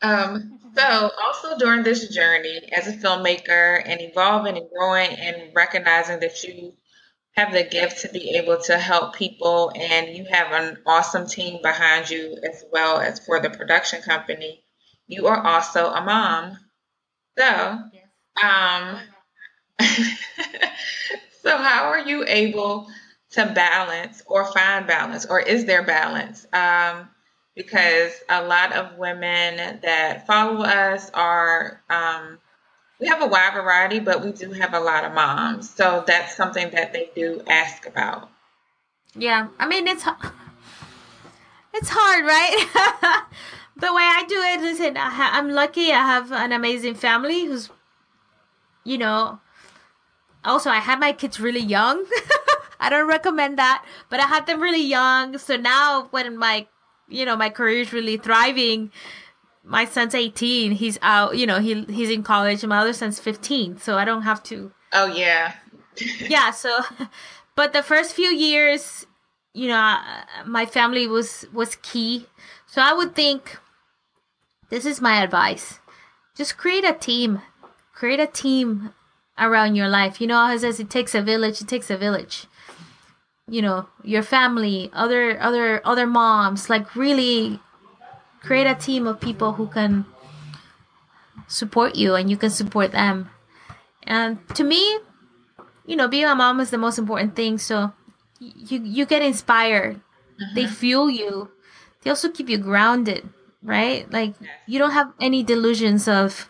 Um, 0.00 0.58
so, 0.74 1.10
also 1.24 1.58
during 1.58 1.82
this 1.82 2.08
journey 2.08 2.68
as 2.76 2.86
a 2.88 2.92
filmmaker 2.92 3.82
and 3.84 4.00
evolving 4.00 4.56
and 4.56 4.68
growing 4.74 5.10
and 5.10 5.54
recognizing 5.54 6.20
that 6.20 6.42
you 6.44 6.74
have 7.36 7.52
the 7.52 7.64
gift 7.64 8.02
to 8.02 8.08
be 8.08 8.36
able 8.36 8.58
to 8.58 8.78
help 8.78 9.14
people 9.14 9.72
and 9.74 10.16
you 10.16 10.24
have 10.30 10.52
an 10.52 10.78
awesome 10.86 11.26
team 11.26 11.60
behind 11.62 12.10
you 12.10 12.38
as 12.48 12.64
well 12.70 12.98
as 12.98 13.24
for 13.24 13.40
the 13.40 13.50
production 13.50 14.02
company, 14.02 14.62
you 15.06 15.26
are 15.26 15.46
also 15.46 15.86
a 15.86 16.02
mom. 16.02 16.58
So, 17.38 17.78
um, 18.42 18.98
so 21.42 21.56
how 21.56 21.84
are 21.84 22.06
you 22.06 22.24
able 22.26 22.88
to 23.30 23.46
balance 23.46 24.22
or 24.26 24.50
find 24.52 24.86
balance, 24.86 25.24
or 25.26 25.40
is 25.40 25.64
there 25.64 25.82
balance? 25.82 26.46
Um, 26.52 27.08
because 27.54 28.12
a 28.28 28.42
lot 28.42 28.72
of 28.72 28.96
women 28.96 29.80
that 29.82 30.26
follow 30.26 30.62
us 30.62 31.10
are 31.14 31.80
um, 31.90 32.38
we 32.98 33.08
have 33.08 33.20
a 33.20 33.26
wide 33.26 33.54
variety, 33.54 33.98
but 33.98 34.24
we 34.24 34.32
do 34.32 34.52
have 34.52 34.74
a 34.74 34.80
lot 34.80 35.04
of 35.04 35.12
moms. 35.12 35.68
So 35.68 36.04
that's 36.06 36.36
something 36.36 36.70
that 36.70 36.92
they 36.92 37.10
do 37.14 37.42
ask 37.48 37.86
about. 37.86 38.30
Yeah, 39.14 39.48
I 39.58 39.66
mean 39.66 39.86
it's 39.86 40.04
it's 41.74 41.88
hard, 41.90 42.24
right? 42.24 43.24
the 43.76 43.92
way 43.92 44.02
I 44.02 44.24
do 44.28 44.36
it 44.36 44.60
is, 44.60 44.78
that 44.78 45.30
I'm 45.34 45.50
lucky. 45.50 45.92
I 45.92 46.02
have 46.02 46.32
an 46.32 46.52
amazing 46.52 46.94
family 46.94 47.46
who's, 47.46 47.70
you 48.84 48.98
know. 48.98 49.40
Also, 50.44 50.70
I 50.70 50.78
had 50.78 50.98
my 50.98 51.12
kids 51.12 51.38
really 51.38 51.60
young. 51.60 52.04
I 52.80 52.90
don't 52.90 53.08
recommend 53.08 53.58
that, 53.58 53.84
but 54.10 54.18
I 54.18 54.26
had 54.26 54.46
them 54.46 54.60
really 54.60 54.82
young. 54.82 55.38
So 55.38 55.56
now, 55.56 56.08
when 56.10 56.36
my 56.36 56.66
you 57.12 57.24
know 57.24 57.36
my 57.36 57.50
career 57.50 57.80
is 57.80 57.92
really 57.92 58.16
thriving. 58.16 58.90
My 59.64 59.84
son's 59.84 60.14
18 60.14 60.72
he's 60.72 60.98
out 61.02 61.36
you 61.36 61.46
know 61.46 61.60
he 61.60 61.84
he's 61.84 62.10
in 62.10 62.22
college. 62.22 62.62
And 62.62 62.70
my 62.70 62.78
other 62.78 62.92
son's 62.92 63.20
15 63.20 63.78
so 63.78 63.96
i 63.96 64.04
don't 64.04 64.22
have 64.22 64.42
to 64.44 64.72
oh 64.92 65.06
yeah. 65.06 65.54
Yeah 66.20 66.50
so 66.50 66.80
but 67.54 67.72
the 67.72 67.82
first 67.82 68.14
few 68.14 68.34
years 68.34 69.06
you 69.54 69.68
know 69.68 69.98
my 70.46 70.66
family 70.66 71.06
was 71.06 71.46
was 71.52 71.76
key. 71.76 72.26
So 72.66 72.82
i 72.82 72.92
would 72.92 73.14
think 73.14 73.58
this 74.70 74.86
is 74.86 75.00
my 75.00 75.22
advice. 75.22 75.78
Just 76.34 76.56
create 76.56 76.84
a 76.84 76.94
team. 76.94 77.42
Create 77.92 78.20
a 78.20 78.26
team 78.26 78.94
around 79.38 79.76
your 79.76 79.88
life. 79.88 80.20
You 80.20 80.26
know 80.26 80.46
as 80.46 80.64
it 80.64 80.90
takes 80.90 81.14
a 81.14 81.22
village 81.22 81.60
it 81.60 81.68
takes 81.68 81.88
a 81.90 81.96
village 81.96 82.46
you 83.52 83.60
know 83.60 83.84
your 84.02 84.24
family 84.24 84.88
other 84.96 85.36
other 85.36 85.84
other 85.84 86.06
moms 86.08 86.72
like 86.72 86.96
really 86.96 87.60
create 88.40 88.66
a 88.66 88.74
team 88.74 89.06
of 89.06 89.20
people 89.20 89.52
who 89.60 89.68
can 89.68 90.06
support 91.46 91.94
you 91.94 92.14
and 92.16 92.30
you 92.30 92.36
can 92.36 92.50
support 92.50 92.92
them. 92.92 93.28
And 94.04 94.40
to 94.56 94.64
me 94.64 94.80
you 95.84 95.96
know 95.96 96.08
being 96.08 96.24
a 96.24 96.34
mom 96.34 96.60
is 96.60 96.70
the 96.70 96.80
most 96.80 96.98
important 96.98 97.36
thing. 97.36 97.58
So 97.58 97.92
you 98.40 98.80
you 98.80 99.04
get 99.04 99.20
inspired. 99.22 100.00
Mm-hmm. 100.40 100.54
they 100.56 100.66
fuel 100.66 101.10
you. 101.10 101.52
They 102.00 102.08
also 102.08 102.32
keep 102.32 102.48
you 102.48 102.56
grounded 102.56 103.28
right? 103.62 104.10
Like 104.10 104.34
you 104.66 104.78
don't 104.78 104.92
have 104.92 105.12
any 105.20 105.42
delusions 105.42 106.08
of 106.08 106.48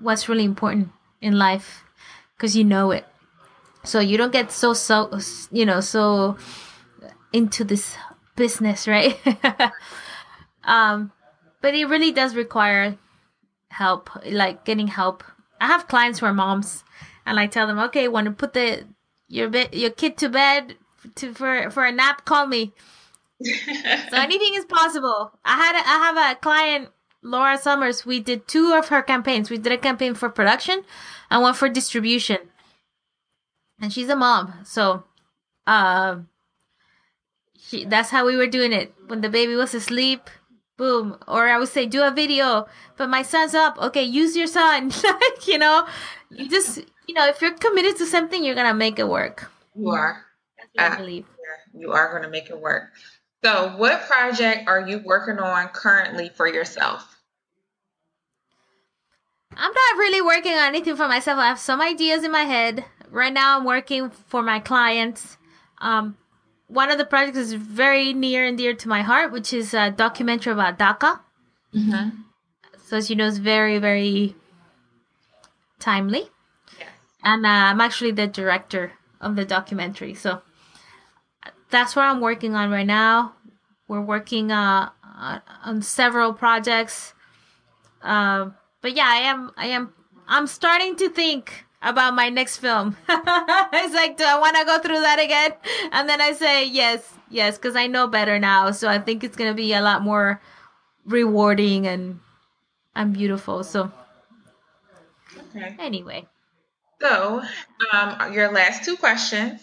what's 0.00 0.28
really 0.28 0.44
important 0.44 0.90
in 1.20 1.38
life 1.38 1.84
because 2.36 2.56
you 2.56 2.64
know 2.64 2.90
it 2.90 3.06
so 3.84 4.00
you 4.00 4.16
don't 4.16 4.32
get 4.32 4.50
so 4.50 4.72
so 4.74 5.10
you 5.52 5.64
know 5.64 5.80
so 5.80 6.36
into 7.32 7.64
this 7.64 7.96
business 8.36 8.88
right? 8.88 9.18
Um 10.64 11.12
but 11.60 11.74
it 11.74 11.84
really 11.84 12.10
does 12.10 12.34
require 12.34 12.96
help 13.68 14.08
like 14.24 14.64
getting 14.64 14.86
help. 14.88 15.22
I 15.60 15.66
have 15.66 15.88
clients 15.88 16.20
who 16.20 16.26
are 16.26 16.32
moms 16.32 16.84
and 17.26 17.38
i 17.38 17.46
tell 17.46 17.66
them 17.66 17.78
okay 17.78 18.08
want 18.08 18.24
to 18.26 18.30
put 18.30 18.54
the 18.54 18.84
your 19.28 19.48
bed 19.48 19.74
your 19.74 19.90
kid 19.90 20.16
to 20.18 20.28
bed 20.30 20.76
to 21.16 21.34
for 21.34 21.70
for 21.70 21.84
a 21.84 21.92
nap? 21.92 22.24
Call 22.24 22.46
me. 22.46 22.72
So 23.42 23.50
anything 24.16 24.54
is 24.54 24.64
possible. 24.64 25.32
I 25.44 25.56
had 25.56 25.74
a, 25.74 25.86
i 25.86 25.98
have 25.98 26.36
a 26.36 26.40
client 26.40 26.88
laura 27.22 27.58
summers. 27.58 28.06
We 28.06 28.20
did 28.20 28.48
two 28.48 28.72
of 28.72 28.88
her 28.88 29.02
campaigns. 29.02 29.50
We 29.50 29.58
did 29.58 29.72
a 29.72 29.78
campaign 29.78 30.14
for 30.14 30.28
production 30.28 30.82
and 31.30 31.42
one 31.42 31.54
for 31.54 31.68
distribution 31.68 32.38
and 33.80 33.92
she's 33.92 34.08
a 34.08 34.16
mom. 34.16 34.54
So 34.64 35.04
uh 35.66 36.18
she, 37.58 37.84
that's 37.84 38.10
how 38.10 38.26
we 38.26 38.36
were 38.36 38.46
doing 38.46 38.72
it. 38.72 38.92
When 39.06 39.20
the 39.20 39.28
baby 39.28 39.54
was 39.54 39.74
asleep 39.74 40.28
boom. 40.76 41.16
Or 41.28 41.48
i 41.48 41.56
would 41.58 41.68
say 41.68 41.86
do 41.86 42.02
a 42.02 42.10
video. 42.10 42.66
But 42.96 43.08
my 43.08 43.22
son's 43.22 43.54
up. 43.54 43.78
Okay 43.78 44.02
use 44.02 44.36
your 44.36 44.46
son. 44.48 44.90
Like 45.04 45.46
you 45.46 45.58
know 45.58 45.86
you 46.30 46.48
just 46.48 46.78
you 47.06 47.14
know 47.14 47.26
if 47.28 47.40
you're 47.40 47.54
committed 47.54 47.96
to 47.98 48.06
something 48.06 48.42
you're 48.44 48.54
gonna 48.56 48.74
make 48.74 48.98
it 48.98 49.08
work. 49.08 49.50
You 49.74 49.90
are. 49.90 50.24
that's 50.58 50.70
what 50.74 50.84
i 50.84 50.94
Uh, 50.94 50.96
believe. 50.98 51.26
You 51.76 51.92
are 51.92 52.10
going 52.10 52.22
to 52.22 52.28
make 52.30 52.50
it 52.50 52.60
work. 52.60 52.90
So, 53.44 53.74
what 53.76 54.06
project 54.06 54.68
are 54.68 54.86
you 54.88 55.00
working 55.04 55.38
on 55.40 55.68
currently 55.68 56.30
for 56.36 56.46
yourself? 56.46 57.10
i'm 59.56 59.72
not 59.72 59.96
really 59.98 60.20
working 60.22 60.52
on 60.52 60.68
anything 60.68 60.96
for 60.96 61.08
myself. 61.08 61.38
I 61.38 61.48
have 61.48 61.58
some 61.58 61.80
ideas 61.80 62.24
in 62.24 62.30
my 62.32 62.44
head 62.44 62.84
right 63.14 63.32
now 63.32 63.56
i'm 63.58 63.64
working 63.64 64.10
for 64.10 64.42
my 64.42 64.58
clients 64.58 65.36
um 65.80 66.16
one 66.66 66.90
of 66.90 66.98
the 66.98 67.04
projects 67.04 67.38
is 67.38 67.52
very 67.52 68.12
near 68.12 68.44
and 68.46 68.58
dear 68.58 68.74
to 68.74 68.88
my 68.88 69.02
heart 69.02 69.30
which 69.32 69.52
is 69.52 69.74
a 69.74 69.90
documentary 69.90 70.52
about 70.52 70.78
DACA. 70.78 71.20
Mm-hmm. 71.74 72.08
so 72.86 72.96
as 72.96 73.10
you 73.10 73.16
know 73.16 73.26
it's 73.28 73.38
very 73.38 73.78
very 73.78 74.34
timely 75.78 76.30
Yes. 76.78 76.88
and 77.22 77.44
uh, 77.46 77.48
I'm 77.70 77.80
actually 77.80 78.12
the 78.12 78.26
director 78.26 78.92
of 79.20 79.36
the 79.36 79.44
documentary. 79.44 80.14
So 80.14 80.42
that's 81.70 81.94
what 81.96 82.04
I'm 82.04 82.20
working 82.20 82.54
on 82.54 82.70
right 82.70 82.86
now. 82.86 83.34
We're 83.88 84.00
working 84.00 84.50
uh, 84.52 84.90
on- 85.02 85.42
on 85.64 85.82
several 85.82 86.32
projects, 86.32 87.14
uh, 88.02 88.50
but 88.82 88.94
yeah, 88.96 89.06
I 89.06 89.16
am. 89.16 89.50
I 89.56 89.66
am. 89.68 89.92
I'm 90.26 90.46
starting 90.46 90.96
to 90.96 91.08
think 91.08 91.63
about 91.84 92.14
my 92.14 92.30
next 92.30 92.56
film. 92.58 92.96
it's 93.08 93.94
like, 93.94 94.16
do 94.16 94.24
I 94.24 94.38
want 94.38 94.56
to 94.56 94.64
go 94.64 94.78
through 94.80 95.00
that 95.00 95.20
again? 95.20 95.52
And 95.92 96.08
then 96.08 96.20
I 96.20 96.32
say 96.32 96.64
yes, 96.66 97.12
yes, 97.30 97.56
because 97.56 97.76
I 97.76 97.86
know 97.86 98.08
better 98.08 98.38
now. 98.38 98.70
So 98.72 98.88
I 98.88 98.98
think 98.98 99.22
it's 99.22 99.36
gonna 99.36 99.54
be 99.54 99.72
a 99.74 99.82
lot 99.82 100.02
more 100.02 100.40
rewarding 101.04 101.86
and 101.86 102.20
and 102.96 103.12
beautiful. 103.12 103.62
So 103.64 103.92
Okay. 105.56 105.76
anyway. 105.78 106.26
So, 107.00 107.42
um, 107.92 108.32
your 108.32 108.52
last 108.52 108.84
two 108.84 108.96
questions. 108.96 109.60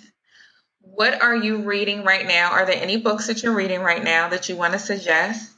What 0.82 1.22
are 1.22 1.36
you 1.36 1.64
reading 1.64 2.04
right 2.04 2.26
now? 2.26 2.52
Are 2.52 2.66
there 2.66 2.82
any 2.82 2.98
books 2.98 3.28
that 3.28 3.42
you're 3.44 3.56
reading 3.56 3.82
right 3.82 4.04
now 4.04 4.30
that 4.30 4.50
you 4.50 4.56
want 4.56 4.74
to 4.74 4.80
suggest? 4.80 5.50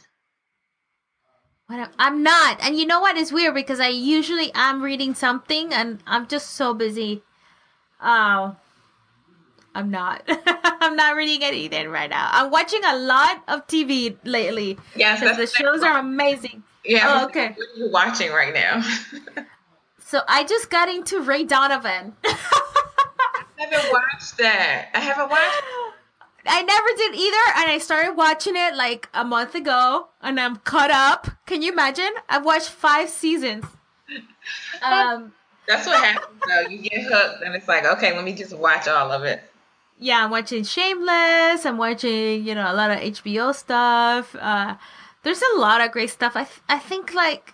What 1.68 1.92
I'm 1.98 2.24
not. 2.24 2.60
And 2.62 2.78
you 2.78 2.86
know 2.86 3.00
what 3.00 3.18
is 3.18 3.32
weird 3.32 3.56
because 3.56 3.80
I 3.80 3.88
usually 3.88 4.52
am 4.54 4.82
reading 4.82 5.16
something 5.16 5.74
and 5.74 6.00
I'm 6.06 6.28
just 6.28 6.52
so 6.52 6.74
busy. 6.74 7.24
Oh, 8.02 8.56
I'm 9.74 9.90
not. 9.90 10.24
I'm 10.28 10.96
not 10.96 11.16
reading 11.16 11.44
anything 11.44 11.90
right 11.90 12.10
now. 12.10 12.30
I'm 12.32 12.52
watching 12.52 12.82
a 12.86 12.98
lot 12.98 13.44
of 13.48 13.66
TV 13.68 14.18
lately 14.24 14.78
Yes, 14.96 15.20
because 15.20 15.38
the 15.38 15.48
shows 15.48 15.82
are 15.82 15.98
amazing. 16.00 16.64
Yeah. 16.84 17.22
Oh, 17.22 17.26
okay. 17.26 17.56
What 17.56 17.58
are 17.58 17.80
you 17.80 17.92
watching 17.92 18.32
right 18.32 18.54
now? 18.54 18.84
So 20.06 20.22
I 20.28 20.44
just 20.44 20.70
got 20.70 20.90
into 20.90 21.22
Ray 21.22 21.44
Donovan. 21.44 22.14
I 22.24 22.36
haven't 23.58 23.92
watched 23.92 24.38
that. 24.38 24.90
I 24.94 25.00
haven't 25.00 25.28
watched. 25.28 25.64
I 26.46 26.62
never 26.62 26.88
did 26.98 27.16
either, 27.16 27.62
and 27.62 27.72
I 27.72 27.78
started 27.80 28.14
watching 28.18 28.56
it 28.56 28.76
like 28.76 29.08
a 29.14 29.24
month 29.24 29.56
ago, 29.56 30.08
and 30.22 30.40
I'm 30.40 30.58
caught 30.58 30.92
up. 30.92 31.28
Can 31.46 31.62
you 31.62 31.72
imagine? 31.72 32.12
I've 32.30 32.46
watched 32.46 32.70
five 32.70 33.10
seasons. 33.10 33.66
Um, 34.84 35.32
That's 35.68 35.88
what 35.88 36.04
happens 36.04 36.42
though. 36.46 36.70
You 36.70 36.80
get 36.80 37.04
hooked, 37.04 37.44
and 37.44 37.56
it's 37.56 37.68
like, 37.68 37.86
okay, 37.86 38.14
let 38.14 38.26
me 38.26 38.34
just 38.36 38.54
watch 38.58 38.88
all 38.90 39.12
of 39.12 39.24
it. 39.24 39.42
yeah, 39.98 40.24
I'm 40.26 40.32
watching 40.32 40.64
Shameless. 40.64 41.66
I'm 41.66 41.78
watching, 41.78 42.44
you 42.46 42.54
know, 42.54 42.70
a 42.70 42.76
lot 42.76 42.92
of 42.92 43.00
HBO 43.00 43.56
stuff. 43.56 44.36
Uh, 44.36 44.76
there's 45.24 45.42
a 45.56 45.58
lot 45.60 45.80
of 45.80 45.92
great 45.92 46.10
stuff. 46.10 46.36
I 46.36 46.44
th- 46.44 46.60
I 46.68 46.78
think 46.80 47.14
like 47.14 47.54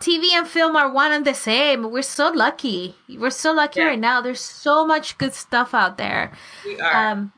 TV 0.00 0.32
and 0.32 0.46
film 0.46 0.76
are 0.76 0.90
one 0.90 1.12
and 1.12 1.24
the 1.24 1.34
same. 1.34 1.90
We're 1.90 2.02
so 2.02 2.30
lucky. 2.30 2.94
We're 3.08 3.30
so 3.30 3.52
lucky 3.52 3.80
Yeah. 3.80 3.86
right 3.86 3.98
now. 3.98 4.20
There's 4.20 4.40
so 4.40 4.86
much 4.86 5.18
good 5.18 5.34
stuff 5.34 5.74
out 5.74 5.98
there. 5.98 6.32
We 6.64 6.80
are. 6.80 7.10
Um, 7.12 7.32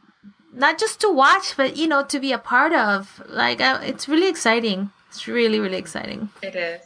not 0.53 0.79
just 0.79 1.01
to 1.01 1.11
watch, 1.11 1.57
but 1.57 1.77
you 1.77 1.87
know, 1.87 2.03
to 2.05 2.19
be 2.19 2.33
a 2.33 2.39
part 2.39 2.73
of. 2.73 3.23
Like, 3.27 3.61
uh, 3.61 3.81
it's 3.83 4.09
really 4.09 4.29
exciting. 4.29 4.91
It's 5.09 5.29
really, 5.29 5.61
really 5.61 5.79
exciting. 5.79 6.31
It 6.43 6.57
is. 6.57 6.81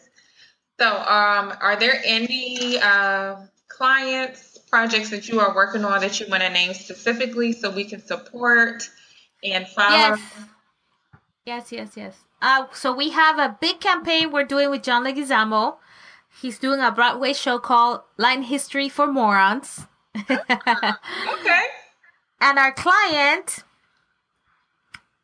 So, 0.80 0.88
um, 0.88 1.52
are 1.60 1.76
there 1.76 2.00
any 2.04 2.78
uh, 2.80 3.36
clients, 3.68 4.58
projects 4.70 5.10
that 5.10 5.28
you 5.28 5.40
are 5.40 5.54
working 5.54 5.84
on 5.84 6.00
that 6.00 6.18
you 6.20 6.26
want 6.28 6.42
to 6.42 6.48
name 6.50 6.74
specifically 6.74 7.52
so 7.52 7.70
we 7.70 7.84
can 7.84 8.00
support 8.00 8.88
and 9.44 9.66
follow? 9.68 9.96
Yes. 9.96 10.20
Yes, 11.46 11.72
yes, 11.72 11.92
yes. 11.96 12.16
Uh, 12.42 12.66
so 12.72 12.94
we 12.94 13.10
have 13.10 13.38
a 13.38 13.56
big 13.60 13.80
campaign 13.80 14.30
we're 14.30 14.44
doing 14.44 14.70
with 14.70 14.82
John 14.82 15.04
Leguizamo. 15.04 15.76
He's 16.40 16.58
doing 16.58 16.80
a 16.80 16.90
Broadway 16.92 17.32
show 17.32 17.58
called 17.58 18.00
Latin 18.16 18.44
History 18.44 18.88
for 18.88 19.06
Morons. 19.06 19.86
Okay. 20.28 21.62
and 22.40 22.58
our 22.58 22.72
client 22.72 23.64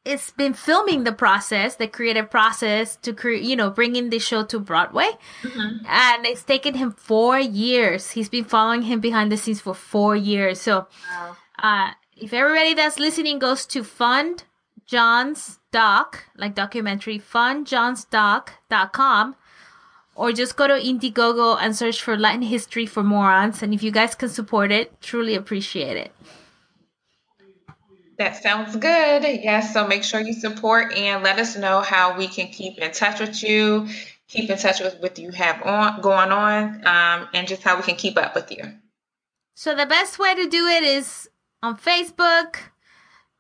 it's 0.05 0.31
been 0.31 0.55
filming 0.55 1.02
the 1.02 1.11
process, 1.11 1.74
the 1.74 1.88
creative 1.88 2.31
process 2.31 2.94
to 2.98 3.12
create, 3.12 3.42
you 3.42 3.57
know, 3.57 3.68
bringing 3.70 4.11
the 4.11 4.20
show 4.20 4.44
to 4.44 4.61
Broadway. 4.61 5.11
Mhm. 5.42 5.81
And 5.88 6.24
it's 6.26 6.44
taken 6.44 6.74
him 6.74 6.92
four 6.92 7.40
years. 7.40 8.12
He's 8.12 8.29
been 8.29 8.44
following 8.44 8.83
him 8.83 9.00
behind 9.00 9.33
the 9.33 9.37
scenes 9.37 9.61
for 9.61 9.74
four 9.74 10.14
years. 10.14 10.61
So, 10.61 10.87
Wow. 11.11 11.37
uh, 11.59 11.90
if 12.16 12.33
everybody 12.33 12.72
that's 12.74 13.00
listening 13.00 13.40
goes 13.40 13.66
to 13.66 13.83
Fund 13.83 14.44
John's 14.87 15.59
Doc, 15.76 16.24
like 16.38 16.54
documentary, 16.54 17.18
fundjohnsdoc.com, 17.18 19.36
or 20.14 20.32
just 20.32 20.56
go 20.56 20.66
to 20.66 20.72
Indiegogo 20.72 21.58
and 21.60 21.76
search 21.76 22.02
for 22.02 22.16
Latin 22.16 22.40
History 22.40 22.86
for 22.86 23.02
Morons. 23.02 23.62
And 23.62 23.74
if 23.74 23.82
you 23.82 23.90
guys 23.90 24.14
can 24.14 24.30
support 24.30 24.72
it, 24.72 24.98
truly 25.02 25.34
appreciate 25.34 25.98
it. 25.98 26.12
That 28.16 28.42
sounds 28.42 28.74
good. 28.76 29.24
Yes. 29.24 29.74
So 29.74 29.86
make 29.86 30.02
sure 30.02 30.18
you 30.18 30.32
support 30.32 30.94
and 30.94 31.22
let 31.22 31.38
us 31.38 31.58
know 31.58 31.82
how 31.82 32.16
we 32.16 32.26
can 32.26 32.48
keep 32.48 32.78
in 32.78 32.90
touch 32.92 33.20
with 33.20 33.42
you, 33.42 33.86
keep 34.28 34.48
in 34.48 34.56
touch 34.56 34.80
with 34.80 34.98
what 35.00 35.18
you 35.18 35.30
have 35.32 35.62
on 35.62 36.00
going 36.00 36.32
on, 36.32 36.86
um, 36.86 37.28
and 37.34 37.46
just 37.46 37.62
how 37.62 37.76
we 37.76 37.82
can 37.82 37.96
keep 37.96 38.16
up 38.16 38.34
with 38.34 38.50
you. 38.50 38.64
So 39.54 39.74
the 39.74 39.84
best 39.84 40.18
way 40.18 40.34
to 40.34 40.48
do 40.48 40.66
it 40.68 40.82
is 40.82 41.28
on 41.62 41.76
Facebook. 41.76 42.72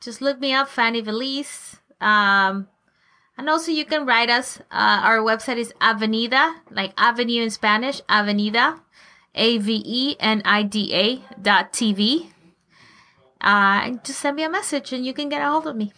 Just 0.02 0.20
look 0.20 0.38
me 0.38 0.52
up, 0.52 0.68
Fanny 0.68 1.00
Veliz. 1.00 1.78
Um, 2.00 2.68
and 3.38 3.48
also 3.48 3.70
you 3.70 3.84
can 3.84 4.06
write 4.06 4.30
us. 4.30 4.60
Uh, 4.70 5.00
our 5.04 5.18
website 5.18 5.58
is 5.58 5.72
Avenida, 5.80 6.56
like 6.70 6.92
Avenue 6.96 7.42
in 7.42 7.50
Spanish, 7.50 8.00
Avenida, 8.08 8.80
A 9.34 9.58
V 9.58 9.82
E 9.84 10.16
N 10.18 10.42
I 10.44 10.62
D 10.62 10.94
A 10.94 11.40
dot 11.40 11.72
TV. 11.72 12.30
Uh, 13.40 13.84
and 13.84 14.04
just 14.04 14.20
send 14.20 14.36
me 14.36 14.42
a 14.42 14.50
message 14.50 14.92
and 14.92 15.04
you 15.04 15.12
can 15.12 15.28
get 15.28 15.42
a 15.42 15.48
hold 15.48 15.66
of 15.66 15.76
me. 15.76 15.92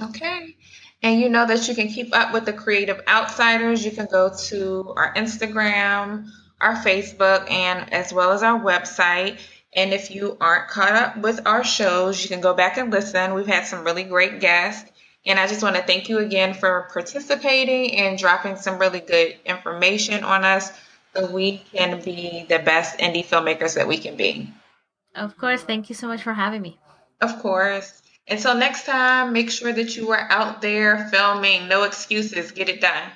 Okay. 0.00 0.56
And 1.02 1.20
you 1.20 1.28
know 1.28 1.46
that 1.46 1.68
you 1.68 1.74
can 1.74 1.88
keep 1.88 2.14
up 2.16 2.32
with 2.32 2.46
the 2.46 2.52
Creative 2.52 3.00
Outsiders. 3.06 3.84
You 3.84 3.90
can 3.90 4.08
go 4.10 4.34
to 4.48 4.94
our 4.96 5.14
Instagram, 5.14 6.26
our 6.60 6.74
Facebook, 6.76 7.50
and 7.50 7.92
as 7.92 8.12
well 8.12 8.32
as 8.32 8.42
our 8.42 8.58
website. 8.58 9.38
And 9.74 9.92
if 9.92 10.10
you 10.10 10.38
aren't 10.40 10.68
caught 10.68 10.92
up 10.92 11.18
with 11.18 11.46
our 11.46 11.62
shows, 11.62 12.22
you 12.22 12.30
can 12.30 12.40
go 12.40 12.54
back 12.54 12.78
and 12.78 12.90
listen. 12.90 13.34
We've 13.34 13.46
had 13.46 13.66
some 13.66 13.84
really 13.84 14.04
great 14.04 14.40
guests. 14.40 14.90
And 15.26 15.40
I 15.40 15.48
just 15.48 15.62
want 15.62 15.74
to 15.76 15.82
thank 15.82 16.08
you 16.08 16.18
again 16.18 16.54
for 16.54 16.88
participating 16.92 17.96
and 17.96 18.16
dropping 18.16 18.56
some 18.56 18.78
really 18.78 19.00
good 19.00 19.34
information 19.44 20.22
on 20.22 20.44
us 20.44 20.70
so 21.14 21.30
we 21.30 21.58
can 21.72 22.00
be 22.00 22.46
the 22.48 22.60
best 22.60 22.98
indie 22.98 23.26
filmmakers 23.26 23.74
that 23.74 23.88
we 23.88 23.98
can 23.98 24.16
be. 24.16 24.52
Of 25.14 25.36
course, 25.36 25.62
thank 25.62 25.88
you 25.88 25.94
so 25.94 26.06
much 26.06 26.22
for 26.22 26.32
having 26.32 26.62
me. 26.62 26.78
Of 27.20 27.40
course. 27.40 28.02
Until 28.28 28.54
next 28.54 28.86
time, 28.86 29.32
make 29.32 29.50
sure 29.50 29.72
that 29.72 29.96
you 29.96 30.10
are 30.10 30.26
out 30.30 30.60
there 30.62 31.08
filming. 31.08 31.68
No 31.68 31.84
excuses. 31.84 32.52
Get 32.52 32.68
it 32.68 32.80
done. 32.80 33.10